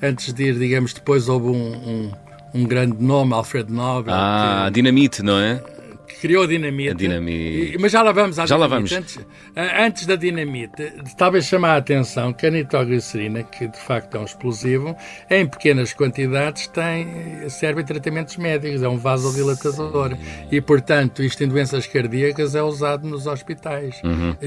a 0.03 0.05
antes 0.05 0.33
de 0.33 0.43
ir, 0.43 0.55
digamos, 0.55 0.93
depois 0.93 1.29
houve 1.29 1.47
um, 1.47 1.71
um, 1.73 2.11
um 2.53 2.63
grande 2.65 3.01
nome, 3.01 3.33
Alfred 3.33 3.71
Nobel. 3.71 4.13
Ah, 4.13 4.65
que, 4.65 4.73
dinamite, 4.73 5.23
não 5.23 5.39
é? 5.39 5.61
Criou 6.05 6.43
a 6.43 6.47
dinamite. 6.47 6.91
A 6.91 6.93
dinamite. 6.93 7.77
Mas 7.79 7.91
já 7.91 8.01
lá 8.01 8.11
vamos 8.11 8.39
à 8.39 8.45
já 8.45 8.55
dinamite. 8.55 8.61
Lá 8.61 8.67
vamos. 8.67 8.91
Antes, 8.91 9.19
antes, 9.55 10.05
da 10.05 10.15
dinamite, 10.15 10.93
talvez 11.17 11.45
chamar 11.45 11.73
a 11.73 11.77
atenção 11.77 12.33
que 12.33 12.45
a 12.45 12.51
nitroglicerina, 12.51 13.43
que 13.43 13.67
de 13.67 13.77
facto 13.79 14.15
é 14.15 14.19
um 14.19 14.25
explosivo, 14.25 14.95
em 15.29 15.45
pequenas 15.45 15.93
quantidades 15.93 16.67
tem, 16.67 17.49
serve 17.49 17.81
em 17.81 17.85
tratamentos 17.85 18.37
médicos, 18.37 18.83
é 18.83 18.89
um 18.89 18.97
vasodilatador. 18.97 20.11
Sim. 20.11 20.47
E, 20.51 20.61
portanto, 20.61 21.23
isto 21.23 21.43
em 21.43 21.47
doenças 21.47 21.87
cardíacas 21.87 22.55
é 22.55 22.61
usado 22.61 23.07
nos 23.07 23.27
hospitais. 23.27 24.01
Uhum. 24.03 24.35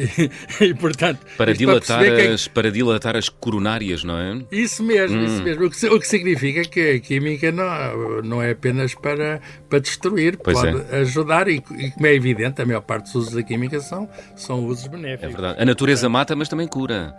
E, 0.61 0.65
e, 0.65 0.75
portanto, 0.75 1.21
para 1.37 1.53
dilatar, 1.53 1.99
para, 1.99 2.33
as, 2.33 2.47
é... 2.47 2.51
para 2.51 2.71
dilatar 2.71 3.17
as 3.17 3.29
coronárias, 3.29 4.05
não 4.05 4.17
é? 4.17 4.41
Isso 4.51 4.83
mesmo, 4.83 5.19
hum. 5.19 5.25
isso 5.25 5.43
mesmo. 5.43 5.67
O 5.67 5.71
que, 5.71 5.87
o 5.87 6.01
que, 6.01 6.07
significa 6.07 6.63
que 6.63 6.93
a 6.93 7.01
química 7.01 7.53
não, 7.53 8.23
não 8.23 8.43
é 8.43 8.53
apenas 8.53 8.95
para, 8.95 9.41
para 9.69 9.79
destruir, 9.79 10.37
pois 10.37 10.59
pode 10.59 10.85
é. 10.91 11.01
ajudar 11.01 11.48
e 11.51 11.63
e 11.79 11.91
como 11.91 12.07
é 12.07 12.15
evidente, 12.15 12.61
a 12.63 12.67
maior 12.67 12.81
parte 12.81 13.05
dos 13.05 13.15
usos 13.15 13.35
da 13.35 13.43
química 13.43 13.81
são, 13.81 14.09
são 14.37 14.65
usos 14.67 14.87
benéficos. 14.87 15.25
É 15.25 15.29
verdade. 15.29 15.63
A 15.63 15.65
natureza 15.65 16.09
mata, 16.09 16.35
mas 16.35 16.49
também 16.49 16.67
cura. 16.67 17.15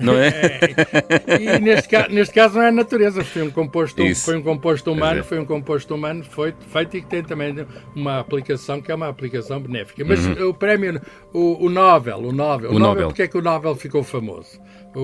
Não 0.00 0.14
é? 0.14 0.28
é 0.28 1.40
e 1.40 1.60
neste, 1.60 1.88
ca 1.88 2.08
neste 2.08 2.34
caso 2.34 2.56
não 2.56 2.62
é 2.62 2.68
a 2.68 2.72
natureza, 2.72 3.24
foi 3.24 3.42
um 3.42 3.50
composto, 3.50 4.02
foi 4.16 4.36
um 4.36 4.42
composto 4.42 4.90
humano, 4.90 5.20
é. 5.20 5.22
foi 5.22 5.38
um 5.38 5.44
composto 5.44 5.94
humano 5.94 6.24
foi 6.24 6.54
feito 6.72 6.96
e 6.96 7.02
que 7.02 7.08
tem 7.08 7.22
também 7.22 7.54
uma 7.94 8.18
aplicação 8.18 8.80
que 8.80 8.90
é 8.90 8.94
uma 8.94 9.08
aplicação 9.08 9.60
benéfica. 9.60 10.04
Mas 10.04 10.24
uhum. 10.26 10.48
o 10.48 10.54
prémio, 10.54 11.00
o, 11.32 11.66
o 11.66 11.70
Nobel, 11.70 12.18
o 12.18 12.32
Nobel, 12.32 12.70
o, 12.70 12.74
o 12.74 12.78
Nobel, 12.78 12.88
Nobel, 12.88 13.06
porque 13.08 13.22
é 13.22 13.28
que 13.28 13.38
o 13.38 13.42
Nobel 13.42 13.74
ficou 13.76 14.02
famoso? 14.02 14.60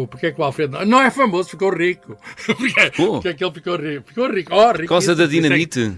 Porque 0.08 0.26
é 0.26 0.32
que 0.32 0.40
o 0.40 0.44
Alfredo 0.44 0.84
não 0.87 1.02
é 1.02 1.10
famoso, 1.10 1.50
ficou 1.50 1.75
rico? 1.75 2.16
porque, 2.46 3.02
oh. 3.02 3.12
porque 3.14 3.28
é 3.28 3.34
que 3.34 3.44
ele 3.44 3.52
ficou 3.52 3.76
rico? 3.76 4.04
Ficou 4.06 4.30
rico. 4.30 4.54
Oh, 4.54 4.68
rico 4.68 4.78
Por 4.78 4.88
causa 4.88 5.16
da 5.16 5.26
dinamite. 5.26 5.92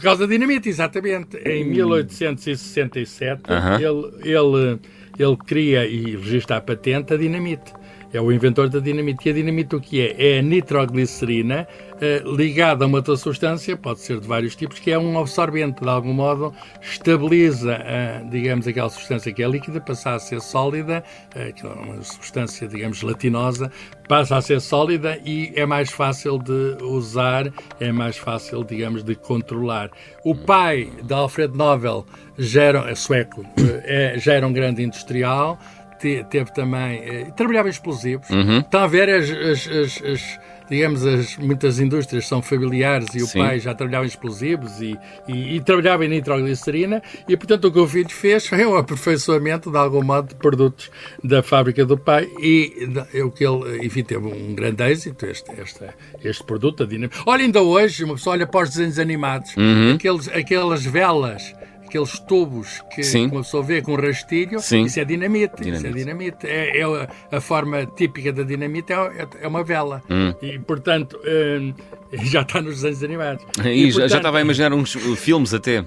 Por 0.00 0.04
causa 0.04 0.26
da 0.26 0.32
dinamite, 0.32 0.66
exatamente. 0.70 1.36
Em 1.44 1.62
1867, 1.62 3.42
uh 3.42 3.46
-huh. 3.48 3.76
ele, 3.76 4.30
ele, 4.34 4.80
ele 5.18 5.36
cria 5.36 5.86
e 5.86 6.16
registra 6.16 6.56
a 6.56 6.60
patente 6.62 7.12
a 7.12 7.18
dinamite. 7.18 7.70
É 8.12 8.20
o 8.20 8.32
inventor 8.32 8.68
da 8.68 8.80
dinamite. 8.80 9.28
E 9.28 9.30
a 9.30 9.34
dinamite 9.34 9.76
o 9.76 9.80
que 9.80 10.00
é? 10.00 10.36
É 10.36 10.38
a 10.38 10.42
nitroglicerina 10.42 11.66
eh, 12.02 12.22
ligada 12.24 12.86
a 12.86 12.88
uma 12.88 12.96
outra 12.96 13.14
substância, 13.14 13.76
pode 13.76 14.00
ser 14.00 14.18
de 14.18 14.26
vários 14.26 14.56
tipos, 14.56 14.78
que 14.78 14.90
é 14.90 14.98
um 14.98 15.18
absorvente, 15.18 15.82
de 15.82 15.88
algum 15.88 16.14
modo, 16.14 16.50
estabiliza, 16.80 17.76
uh, 17.76 18.30
digamos, 18.30 18.66
aquela 18.66 18.88
substância 18.88 19.30
que 19.30 19.42
é 19.42 19.46
líquida, 19.46 19.82
passa 19.82 20.14
a 20.14 20.18
ser 20.18 20.40
sólida, 20.40 21.04
uh, 21.36 21.52
que 21.52 21.66
é 21.66 21.68
uma 21.68 22.02
substância, 22.02 22.66
digamos, 22.66 22.96
gelatinosa, 22.96 23.70
passa 24.08 24.38
a 24.38 24.40
ser 24.40 24.62
sólida 24.62 25.20
e 25.26 25.52
é 25.54 25.66
mais 25.66 25.90
fácil 25.90 26.38
de 26.38 26.82
usar, 26.82 27.52
é 27.78 27.92
mais 27.92 28.16
fácil, 28.16 28.64
digamos, 28.64 29.04
de 29.04 29.14
controlar. 29.14 29.90
O 30.24 30.34
pai 30.34 30.90
de 31.02 31.12
Alfred 31.12 31.54
Nobel 31.54 32.06
já 32.38 32.62
era, 32.62 32.90
é 32.90 32.94
sueco, 32.94 33.44
é, 33.84 34.14
já 34.16 34.32
era 34.32 34.46
um 34.46 34.52
grande 34.54 34.82
industrial, 34.82 35.58
teve 36.00 36.52
também. 36.52 37.30
trabalhava 37.36 37.68
em 37.68 37.72
explosivos. 37.72 38.28
Uhum. 38.30 38.58
Está 38.58 38.84
a 38.84 38.86
ver 38.86 39.08
as, 39.08 39.30
as, 39.30 39.68
as, 39.68 40.02
as 40.04 40.40
digamos, 40.70 41.04
as, 41.04 41.36
muitas 41.36 41.80
indústrias 41.80 42.26
são 42.26 42.40
familiares 42.40 43.08
e 43.14 43.22
o 43.22 43.26
Sim. 43.26 43.40
pai 43.40 43.58
já 43.58 43.74
trabalhava 43.74 44.04
em 44.04 44.08
explosivos 44.08 44.80
e, 44.80 44.96
e, 45.26 45.56
e, 45.56 45.60
trabalhava 45.60 46.04
em 46.04 46.08
nitroglicerina 46.08 47.02
e, 47.28 47.36
portanto, 47.36 47.66
o 47.66 47.72
que 47.72 47.78
o 47.80 47.88
filho 47.88 48.08
fez 48.08 48.46
foi 48.46 48.64
um 48.64 48.76
aperfeiçoamento, 48.76 49.70
de 49.70 49.76
algum 49.76 50.02
modo, 50.02 50.28
de 50.28 50.36
produtos 50.36 50.88
da 51.24 51.42
fábrica 51.42 51.84
do 51.84 51.98
pai 51.98 52.28
e 52.40 52.88
o 53.24 53.30
que 53.32 53.44
ele, 53.44 53.84
enfim, 53.84 54.04
teve 54.04 54.24
um 54.24 54.54
grande 54.54 54.84
êxito, 54.84 55.26
este, 55.26 55.50
este, 55.60 55.84
este 56.22 56.44
produto, 56.44 56.84
a 56.84 56.86
dinamite. 56.86 57.20
Olha, 57.26 57.42
ainda 57.42 57.60
hoje, 57.60 58.04
uma 58.04 58.14
pessoa 58.14 58.36
olha 58.36 58.46
para 58.46 58.62
os 58.62 58.70
desenhos 58.70 58.98
animados, 58.98 59.56
uhum. 59.56 59.94
aqueles, 59.94 60.28
aquelas 60.28 60.84
velas 60.84 61.52
aqueles 61.90 62.20
tubos 62.20 62.82
que 62.94 63.02
Sim. 63.02 63.26
uma 63.26 63.42
pessoa 63.42 63.62
vê 63.62 63.82
com 63.82 63.96
rastilho, 63.96 64.60
Sim. 64.60 64.84
isso 64.84 65.00
é 65.00 65.04
dinamite. 65.04 65.56
dinamite. 65.60 65.76
Isso 65.76 65.86
é 65.86 65.90
dinamite. 65.90 66.46
É, 66.46 66.80
é 66.80 67.36
a, 67.36 67.40
forma 67.40 67.84
típica 67.84 68.32
da 68.32 68.44
dinamite 68.44 68.92
é, 68.92 69.26
é 69.42 69.48
uma 69.48 69.64
vela. 69.64 70.00
Hum. 70.08 70.32
E, 70.40 70.58
portanto, 70.60 71.18
hum, 71.26 71.74
já 72.24 72.42
está 72.42 72.62
nos 72.62 72.76
desenhos 72.76 73.02
animados. 73.02 73.44
E, 73.70 73.88
e 73.88 73.92
portanto... 73.92 74.10
já 74.10 74.16
estava 74.16 74.38
a 74.38 74.40
imaginar 74.40 74.72
uns 74.72 74.94
filmes 75.16 75.52
até. 75.52 75.84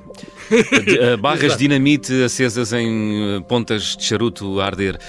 Barras 1.19 1.53
de 1.53 1.60
dinamite 1.60 2.24
acesas 2.24 2.74
em 2.74 3.38
eh, 3.38 3.39
pontas 3.41 3.95
de 3.98 4.03
charuto 4.03 4.60
a 4.60 4.65
arder. 4.65 5.00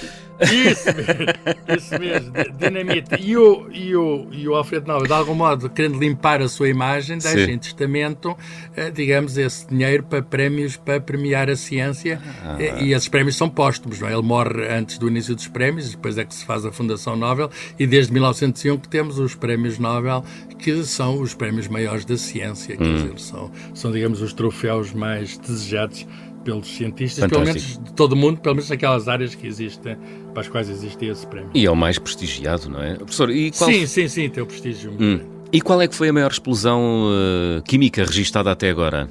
Isso 0.44 0.88
mesmo, 0.94 1.76
isso 1.76 1.98
mesmo, 1.98 2.32
dinamite. 2.58 3.14
E 3.20 3.36
o, 3.36 3.68
e, 3.72 3.96
o, 3.96 4.28
e 4.32 4.48
o 4.48 4.54
Alfredo 4.54 4.86
Nova, 4.86 5.06
de 5.06 5.12
algum 5.12 5.34
modo, 5.34 5.68
querendo 5.70 5.98
limpar 5.98 6.42
a 6.42 6.48
sua 6.48 6.68
imagem, 6.68 7.18
deixa 7.18 7.46
Sim. 7.46 7.52
em 7.52 7.58
testamento, 7.58 8.36
eh, 8.76 8.90
digamos, 8.90 9.36
esse 9.36 9.66
dinheiro 9.66 10.04
para 10.04 10.22
prémios, 10.22 10.76
para 10.76 11.00
premiar 11.00 11.48
a 11.50 11.56
ciência. 11.56 12.20
Ah. 12.44 12.56
E 12.80 12.92
esses 12.92 13.08
prémios 13.08 13.36
são 13.36 13.48
póstumos, 13.48 14.00
não 14.00 14.08
é? 14.08 14.12
Ele 14.12 14.22
morre 14.22 14.68
antes 14.68 14.98
do 14.98 15.08
início 15.08 15.34
dos 15.34 15.48
prémios, 15.48 15.90
depois 15.90 16.18
é 16.18 16.24
que 16.24 16.34
se 16.34 16.44
faz 16.44 16.64
a 16.64 16.72
Fundação 16.72 17.16
Nobel, 17.16 17.50
e 17.78 17.86
desde 17.86 18.12
1901 18.12 18.78
que 18.78 18.88
temos 18.88 19.18
os 19.18 19.34
prémios 19.34 19.78
Nobel, 19.78 20.24
que 20.58 20.82
são 20.84 21.20
os 21.20 21.34
prémios 21.34 21.68
maiores 21.68 22.04
da 22.04 22.16
ciência, 22.16 22.74
hum. 22.74 22.78
quer 22.78 22.94
dizer, 22.94 23.18
são, 23.18 23.50
são, 23.74 23.92
digamos, 23.92 24.20
os 24.20 24.32
troféus 24.32 24.92
mais 24.92 25.38
desejados 25.38 26.06
pelos 26.44 26.68
cientistas, 26.68 27.24
Fantástico. 27.24 27.44
pelo 27.44 27.46
menos 27.46 27.78
de 27.78 27.94
todo 27.94 28.12
o 28.12 28.16
mundo, 28.16 28.40
pelo 28.40 28.56
menos 28.56 28.70
naquelas 28.70 29.08
áreas 29.08 29.34
que 29.34 29.46
existem, 29.46 29.96
para 30.32 30.42
as 30.42 30.48
quais 30.48 30.68
existe 30.68 31.06
esse 31.06 31.26
prémio. 31.26 31.50
E 31.54 31.66
é 31.66 31.70
o 31.70 31.74
mais 31.74 31.98
prestigiado, 31.98 32.68
não 32.68 32.82
é? 32.82 32.94
Professor, 32.94 33.30
e 33.30 33.50
qual... 33.50 33.70
Sim, 33.70 33.86
sim, 33.86 34.08
sim, 34.08 34.28
tem 34.28 34.42
o 34.42 34.46
prestígio. 34.46 34.92
Hum. 35.00 35.20
E 35.52 35.60
qual 35.60 35.80
é 35.80 35.88
que 35.88 35.94
foi 35.94 36.08
a 36.08 36.12
maior 36.12 36.30
explosão 36.30 37.06
uh, 37.06 37.62
química 37.62 38.04
registada 38.04 38.50
até 38.50 38.70
agora? 38.70 39.08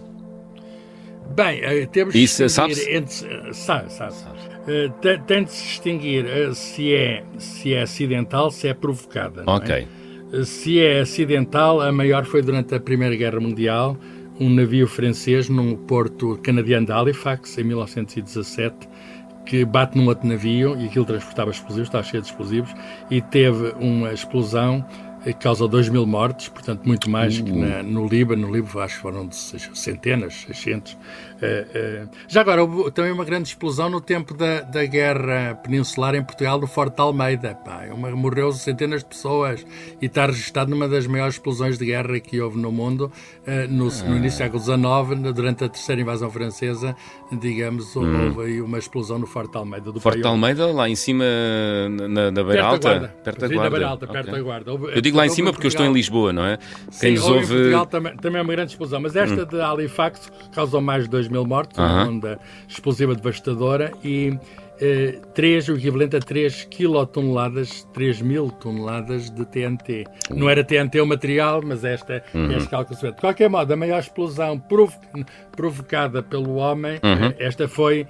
Bem, 1.36 1.62
uh, 1.62 1.88
temos 1.88 2.14
Isso, 2.14 2.38
que 2.38 2.46
distinguir 2.46 2.96
entre... 2.96 3.50
Uh, 3.50 3.54
sabe, 3.54 3.92
sabe. 3.92 4.14
Uh, 4.14 5.20
tem, 5.26 5.44
de 5.44 5.52
se 5.52 5.64
distinguir 5.64 6.26
se, 6.54 6.94
é, 6.94 7.24
se 7.38 7.74
é 7.74 7.82
acidental, 7.82 8.52
se 8.52 8.68
é 8.68 8.74
provocada. 8.74 9.44
Ok. 9.48 9.88
É? 10.34 10.44
Se 10.44 10.80
é 10.80 11.02
acidental, 11.02 11.80
a 11.80 11.92
maior 11.92 12.26
foi 12.26 12.42
durante 12.42 12.74
a 12.74 12.80
Primeira 12.80 13.16
Guerra 13.16 13.40
Mundial, 13.40 13.98
um 14.40 14.50
navio 14.50 14.88
francês 14.88 15.50
no 15.50 15.78
porto 15.78 16.38
canadiano 16.44 16.86
de 16.86 16.92
Halifax, 16.92 17.58
em 17.58 17.64
1917, 17.64 18.90
que 19.46 19.66
bate 19.66 19.98
num 19.98 20.08
outro 20.08 20.28
navio 20.28 20.76
e 20.80 20.86
aquilo 20.86 21.06
transportava 21.06 21.52
explosivos, 21.52 21.88
estava 21.88 22.04
cheio 22.04 22.22
de 22.22 22.30
explosivos, 22.30 22.74
e 23.12 23.22
teve 23.22 23.74
uma 23.80 24.14
explosão 24.14 24.86
que 25.24 25.34
causa 25.34 25.68
2 25.68 25.90
mil 25.90 26.06
mortes, 26.06 26.50
portanto, 26.50 26.86
muito 26.86 27.10
mais 27.10 27.40
que 27.40 27.52
na, 27.52 27.82
no 27.82 28.08
Líbano. 28.08 28.48
No 28.48 28.54
Líbano, 28.54 28.82
acho 28.82 28.96
que 28.96 29.02
foram 29.02 29.28
de 29.28 29.36
centenas, 29.36 30.34
600. 30.48 30.98
Uh, 31.44 32.06
uh, 32.06 32.10
já 32.28 32.42
agora, 32.42 32.64
houve 32.64 32.92
também 32.92 33.12
uma 33.12 33.26
grande 33.26 33.50
explosão 33.50 33.90
no 33.90 34.00
tempo 34.00 34.34
da, 34.34 34.62
da 34.62 34.86
Guerra 34.86 35.56
Peninsular 35.64 36.16
em 36.16 36.24
Portugal, 36.24 36.60
no 36.60 36.68
Forte 36.68 37.00
Almeida. 37.00 37.56
Pá, 37.56 37.86
uma, 37.92 38.12
morreu 38.12 38.52
centenas 38.54 39.02
de 39.02 39.08
pessoas 39.08 39.66
e 40.02 40.06
está 40.06 40.26
registado 40.26 40.70
numa 40.70 40.88
das 40.88 41.06
maiores 41.08 41.36
explosões 41.36 41.78
de 41.78 41.86
guerra 41.86 42.20
que 42.20 42.40
houve 42.40 42.58
no 42.58 42.72
mundo, 42.72 43.12
uh, 43.48 43.52
no, 43.70 43.88
ah. 43.88 44.10
no, 44.10 44.16
início 44.16 44.38
do 44.50 44.58
século 44.58 44.64
XIX, 44.64 45.34
durante 45.34 45.64
a 45.64 45.70
terceira 45.70 46.02
invasão 46.02 46.30
francesa, 46.30 46.96
digamos, 47.32 47.96
hum. 47.96 48.36
houve 48.36 48.52
aí 48.52 48.62
uma 48.62 48.78
explosão 48.78 49.20
no 49.20 49.28
Forte 49.28 49.58
Almeida. 49.58 49.92
Do 49.92 50.00
Forte 50.00 50.26
Almeida, 50.26 50.68
lá 50.68 50.90
em 50.90 50.96
cima, 50.96 51.26
na, 52.10 52.32
na 52.32 52.44
Beira 52.44 52.66
Alta? 52.66 52.80
Perto 52.84 52.84
da 52.84 53.00
Guarda. 53.00 53.14
Perto 53.24 53.40
da 53.40 53.70
Guarda, 53.70 53.88
Alta, 53.88 54.08
perto 54.08 54.28
okay. 54.30 54.40
da 54.40 54.44
Guarda. 54.44 54.72
Houve, 54.72 55.02
digo 55.02 55.18
lá 55.18 55.26
em 55.26 55.30
cima 55.30 55.52
porque 55.52 55.68
eu 55.68 55.70
estou 55.70 55.86
em 55.86 55.94
Lisboa, 55.94 56.32
não 56.32 56.46
é? 56.46 56.58
Quem 57.00 57.16
Sim, 57.16 57.22
nos 57.22 57.24
ouve... 57.26 57.44
em 57.44 57.48
Portugal 57.48 57.86
também, 57.86 58.18
também, 58.18 58.40
é 58.40 58.42
uma 58.44 58.54
grande 58.54 58.72
explosão, 58.72 59.02
mas 59.02 59.16
esta 59.16 59.44
hum. 59.44 59.46
de 59.46 59.62
Halifax 59.62 60.32
causou 60.54 60.82
mais 60.82 61.04
de 61.04 61.10
2 61.10 61.28
mil 61.34 61.46
mortes, 61.46 61.78
uh 61.78 61.82
-huh. 61.82 62.04
uma 62.04 62.10
onda 62.10 62.40
explosiva 62.68 63.14
devastadora 63.16 63.92
e 64.04 64.38
eh, 64.80 65.20
3, 65.34 65.70
o 65.70 65.76
equivalente 65.76 66.16
a 66.16 66.20
3 66.20 66.66
quilotoneladas, 66.66 67.88
3 67.94 68.22
mil 68.22 68.50
toneladas 68.50 69.30
de 69.30 69.46
TNT. 69.46 70.06
Não 70.30 70.50
era 70.50 70.64
TNT 70.64 71.00
o 71.00 71.06
material, 71.06 71.62
mas 71.64 71.84
esta 71.84 72.24
uhum. 72.34 72.52
é 72.52 72.56
a 72.56 72.58
escala 72.58 72.84
que 72.86 72.96
se 72.96 73.02
vê. 73.02 73.12
De 73.12 73.22
qualquer 73.22 73.50
modo, 73.50 73.72
a 73.72 73.76
maior 73.76 74.00
explosão 74.00 74.62
provocada 75.56 76.24
pelo 76.24 76.56
homem, 76.56 77.00
uhum. 77.04 77.28
Eh, 77.28 77.36
esta 77.40 77.68
foi 77.68 78.08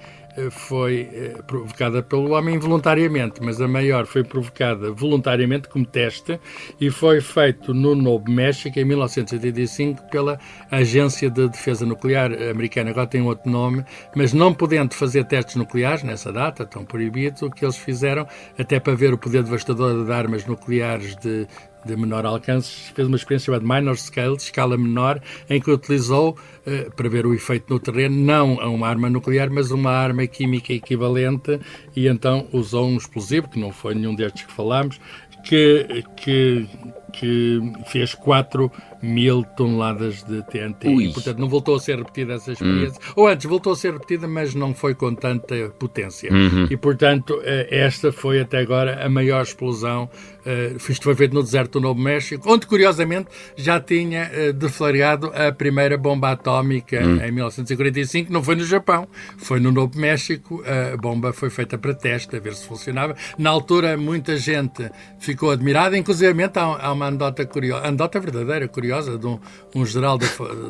foi 0.49 1.09
eh, 1.13 1.41
provocada 1.45 2.01
pelo 2.01 2.31
homem 2.31 2.55
involuntariamente, 2.55 3.41
mas 3.41 3.61
a 3.61 3.67
maior 3.67 4.05
foi 4.05 4.23
provocada 4.23 4.91
voluntariamente 4.91 5.69
como 5.69 5.85
teste 5.85 6.39
e 6.79 6.89
foi 6.89 7.21
feito 7.21 7.73
no 7.73 7.95
Novo 7.95 8.29
México 8.29 8.79
em 8.79 8.85
1985 8.85 10.03
pela 10.09 10.39
Agência 10.71 11.29
de 11.29 11.47
Defesa 11.47 11.85
Nuclear 11.85 12.31
Americana. 12.49 12.91
Agora 12.91 13.07
tem 13.07 13.21
outro 13.21 13.49
nome, 13.49 13.85
mas 14.15 14.33
não 14.33 14.53
podendo 14.53 14.93
fazer 14.93 15.25
testes 15.25 15.55
nucleares 15.55 16.03
nessa 16.03 16.31
data, 16.31 16.63
estão 16.63 16.83
proibidos, 16.83 17.41
o 17.41 17.49
que 17.49 17.63
eles 17.63 17.77
fizeram, 17.77 18.27
até 18.57 18.79
para 18.79 18.95
ver 18.95 19.13
o 19.13 19.17
poder 19.17 19.43
devastador 19.43 20.05
de 20.05 20.11
armas 20.11 20.45
nucleares 20.45 21.15
de 21.17 21.47
de 21.85 21.95
menor 21.95 22.25
alcance, 22.25 22.91
fez 22.93 23.07
uma 23.07 23.17
experiência 23.17 23.45
chamada 23.45 23.65
Minor 23.65 23.97
Scale, 23.97 24.35
de 24.35 24.43
escala 24.43 24.77
menor, 24.77 25.21
em 25.49 25.61
que 25.61 25.69
utilizou, 25.71 26.37
eh, 26.65 26.89
para 26.95 27.09
ver 27.09 27.25
o 27.25 27.33
efeito 27.33 27.73
no 27.73 27.79
terreno, 27.79 28.15
não 28.15 28.55
uma 28.55 28.87
arma 28.87 29.09
nuclear, 29.09 29.49
mas 29.51 29.71
uma 29.71 29.91
arma 29.91 30.25
química 30.27 30.73
equivalente, 30.73 31.59
e 31.95 32.07
então 32.07 32.47
usou 32.51 32.87
um 32.87 32.97
explosivo, 32.97 33.49
que 33.49 33.59
não 33.59 33.71
foi 33.71 33.95
nenhum 33.95 34.15
destes 34.15 34.43
que 34.43 34.51
falámos, 34.51 34.99
que, 35.43 36.03
que, 36.15 36.67
que 37.11 37.59
fez 37.87 38.13
4 38.15 38.71
mil 39.03 39.43
toneladas 39.43 40.23
de 40.23 40.41
TNT. 40.43 40.87
Ui. 40.87 41.05
E, 41.05 41.13
portanto, 41.13 41.37
não 41.37 41.49
voltou 41.49 41.75
a 41.75 41.79
ser 41.79 41.97
repetida 41.97 42.33
essa 42.35 42.53
experiência. 42.53 42.99
Hum. 43.09 43.13
Ou 43.17 43.27
antes, 43.27 43.45
voltou 43.45 43.73
a 43.73 43.75
ser 43.75 43.91
repetida, 43.91 44.27
mas 44.27 44.55
não 44.55 44.73
foi 44.73 44.95
com 44.95 45.13
tanta 45.13 45.55
potência. 45.77 46.31
Uhum. 46.31 46.67
E, 46.69 46.77
portanto, 46.77 47.39
eh, 47.43 47.67
esta 47.69 48.13
foi 48.13 48.39
até 48.39 48.59
agora 48.59 49.05
a 49.05 49.09
maior 49.09 49.43
explosão. 49.43 50.09
Uh, 50.45 50.75
isto 50.91 51.03
foi 51.03 51.15
feito 51.15 51.33
no 51.33 51.41
deserto 51.41 51.79
do 51.79 51.81
Novo 51.81 51.99
México, 51.99 52.51
onde, 52.51 52.67
curiosamente, 52.67 53.29
já 53.55 53.79
tinha 53.79 54.29
uh, 54.29 54.53
deflagrado 54.53 55.31
a 55.33 55.51
primeira 55.51 55.97
bomba 55.97 56.31
atómica 56.31 56.99
hum. 56.99 57.17
em 57.23 57.31
1945. 57.31 58.31
Não 58.31 58.43
foi 58.43 58.55
no 58.55 58.65
Japão, 58.65 59.07
foi 59.37 59.59
no 59.59 59.71
Novo 59.71 59.97
México. 59.99 60.63
A 60.65 60.97
bomba 60.97 61.33
foi 61.33 61.49
feita 61.49 61.77
para 61.77 61.93
teste, 61.93 62.35
a 62.35 62.39
ver 62.39 62.53
se 62.53 62.67
funcionava. 62.67 63.15
Na 63.37 63.49
altura, 63.49 63.97
muita 63.97 64.37
gente 64.37 64.89
ficou 65.19 65.51
admirada, 65.51 65.97
inclusive 65.97 66.33
há, 66.55 66.91
uma 66.91 67.07
andota 67.07 67.45
curiosa, 67.45 67.87
andota 67.87 68.19
verdadeira, 68.19 68.67
curiosa 68.67 68.92
curiosa 68.93 69.17
de 69.17 69.25
um, 69.25 69.39
um 69.75 69.85
general, 69.85 70.17
de, 70.17 70.27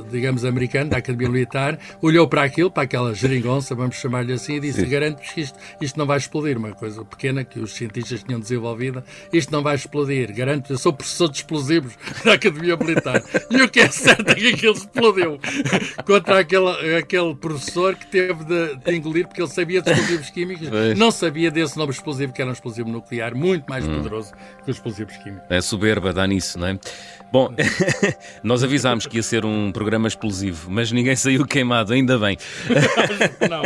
digamos, 0.10 0.46
americano 0.46 0.90
da 0.90 0.98
Academia 0.98 1.30
Militar, 1.30 1.78
olhou 2.02 2.28
para 2.28 2.44
aquilo, 2.44 2.72
para 2.72 2.84
aquela 2.84 3.14
geringonça, 3.14 3.76
vamos 3.76 3.96
chamar-lhe 3.96 4.34
assim, 4.34 4.56
e 4.56 4.60
disse: 4.60 4.86
Garanto-vos 4.86 5.30
que 5.32 5.42
isto, 5.42 5.60
isto 5.82 6.00
não 6.00 6.06
vai 6.06 6.18
explodir. 6.18 6.58
Uma 6.58 6.72
coisa 6.72 7.04
pequena 7.04 7.44
que 7.44 7.60
os 7.60 7.74
cientistas 7.74 8.24
tinham 8.24 8.40
desenvolvido, 8.40 9.04
isto 9.32 9.52
não 9.52 9.62
vai 9.62 9.76
explodir. 9.76 10.34
Garanto, 10.34 10.72
eu 10.72 10.78
sou 10.78 10.94
professor 10.94 11.30
de 11.30 11.38
explosivos 11.38 11.94
da 12.24 12.34
Academia 12.34 12.78
Militar. 12.78 13.22
E 13.50 13.62
o 13.62 13.70
que 13.70 13.82
é 13.82 13.90
certo 13.90 14.30
é 14.30 14.36
que 14.36 14.48
aquilo 14.50 14.74
explodiu 14.74 15.40
contra 16.06 16.40
aquele, 16.40 16.96
aquele 16.98 17.36
professor 17.36 17.96
que 17.96 18.08
teve 18.08 18.44
de, 18.46 18.76
de 18.78 18.96
engolir, 18.96 19.28
porque 19.28 19.42
ele 19.42 19.50
sabia 19.50 19.82
de 19.82 19.92
explosivos 19.92 20.30
químicos, 20.30 20.68
não 20.98 21.12
sabia 21.12 21.52
desse 21.52 21.78
novo 21.78 21.92
explosivo, 21.92 22.32
que 22.32 22.42
era 22.42 22.50
um 22.50 22.54
explosivo 22.54 22.90
nuclear 22.90 23.36
muito 23.36 23.66
mais 23.68 23.88
hum. 23.88 23.96
poderoso 23.96 24.32
que 24.64 24.72
os 24.72 24.78
explosivos 24.78 25.16
químicos. 25.18 25.44
É 25.50 25.62
soberba, 25.62 26.14
dá 26.14 26.26
nisso, 26.26 26.58
não 26.60 26.68
é? 26.68 26.80
Bom, 27.34 27.52
nós 28.44 28.64
avisámos 28.64 29.08
que 29.08 29.16
ia 29.18 29.24
ser 29.24 29.44
um 29.44 29.72
programa 29.72 30.08
explosivo, 30.08 30.70
mas 30.70 30.92
ninguém 30.92 31.16
saiu 31.16 31.48
queimado, 31.48 31.92
ainda 31.92 32.16
bem. 32.20 32.38
não, 33.50 33.64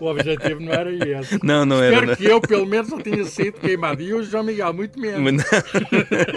o 0.00 0.10
objetivo 0.10 0.60
não 0.60 0.72
era 0.72 0.90
esse. 0.90 1.38
Não, 1.44 1.66
não 1.66 1.76
Espero 1.76 2.04
era. 2.04 2.12
Espero 2.12 2.16
que 2.16 2.24
eu, 2.24 2.40
pelo 2.40 2.64
menos, 2.64 2.88
não 2.88 2.98
tenha 2.98 3.22
sido 3.26 3.60
queimado. 3.60 4.00
E 4.00 4.14
o 4.14 4.22
João 4.22 4.44
Miguel, 4.44 4.72
muito 4.72 4.98
menos. 4.98 5.44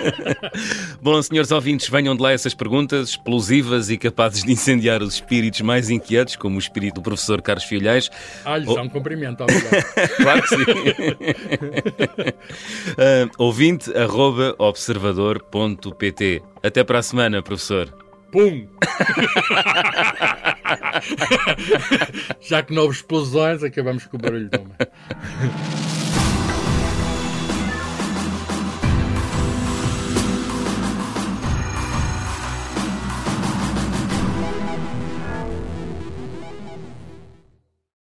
Bom, 1.01 1.21
senhores 1.21 1.49
ouvintes, 1.49 1.87
venham 1.87 2.13
de 2.13 2.21
lá 2.21 2.33
essas 2.33 2.53
perguntas 2.53 3.11
explosivas 3.11 3.89
e 3.89 3.97
capazes 3.97 4.43
de 4.43 4.51
incendiar 4.51 5.01
os 5.01 5.13
espíritos 5.13 5.61
mais 5.61 5.89
inquietos, 5.89 6.35
como 6.35 6.57
o 6.57 6.59
espírito 6.59 6.95
do 6.95 7.01
professor 7.03 7.41
Carlos 7.41 7.63
Filhais. 7.63 8.11
Ah, 8.43 8.57
lhes 8.57 8.67
oh... 8.67 8.81
um 8.81 8.89
cumprimento, 8.89 9.43
obrigado. 9.43 9.81
claro 10.21 10.41
que 10.41 10.49
sim. 10.49 10.61
uh, 12.91 13.31
ouvinte, 13.37 13.97
arroba, 13.97 14.53
observador.pt 14.57 16.32
até 16.63 16.83
para 16.83 16.99
a 16.99 17.03
semana, 17.03 17.41
professor. 17.41 17.91
Pum! 18.31 18.67
Já 22.41 22.63
que 22.63 22.73
não 22.73 22.83
houve 22.83 22.95
explosões, 22.95 23.63
acabamos 23.63 24.05
com 24.05 24.17
o 24.17 24.19
barulho 24.19 24.49
uma. 24.59 24.75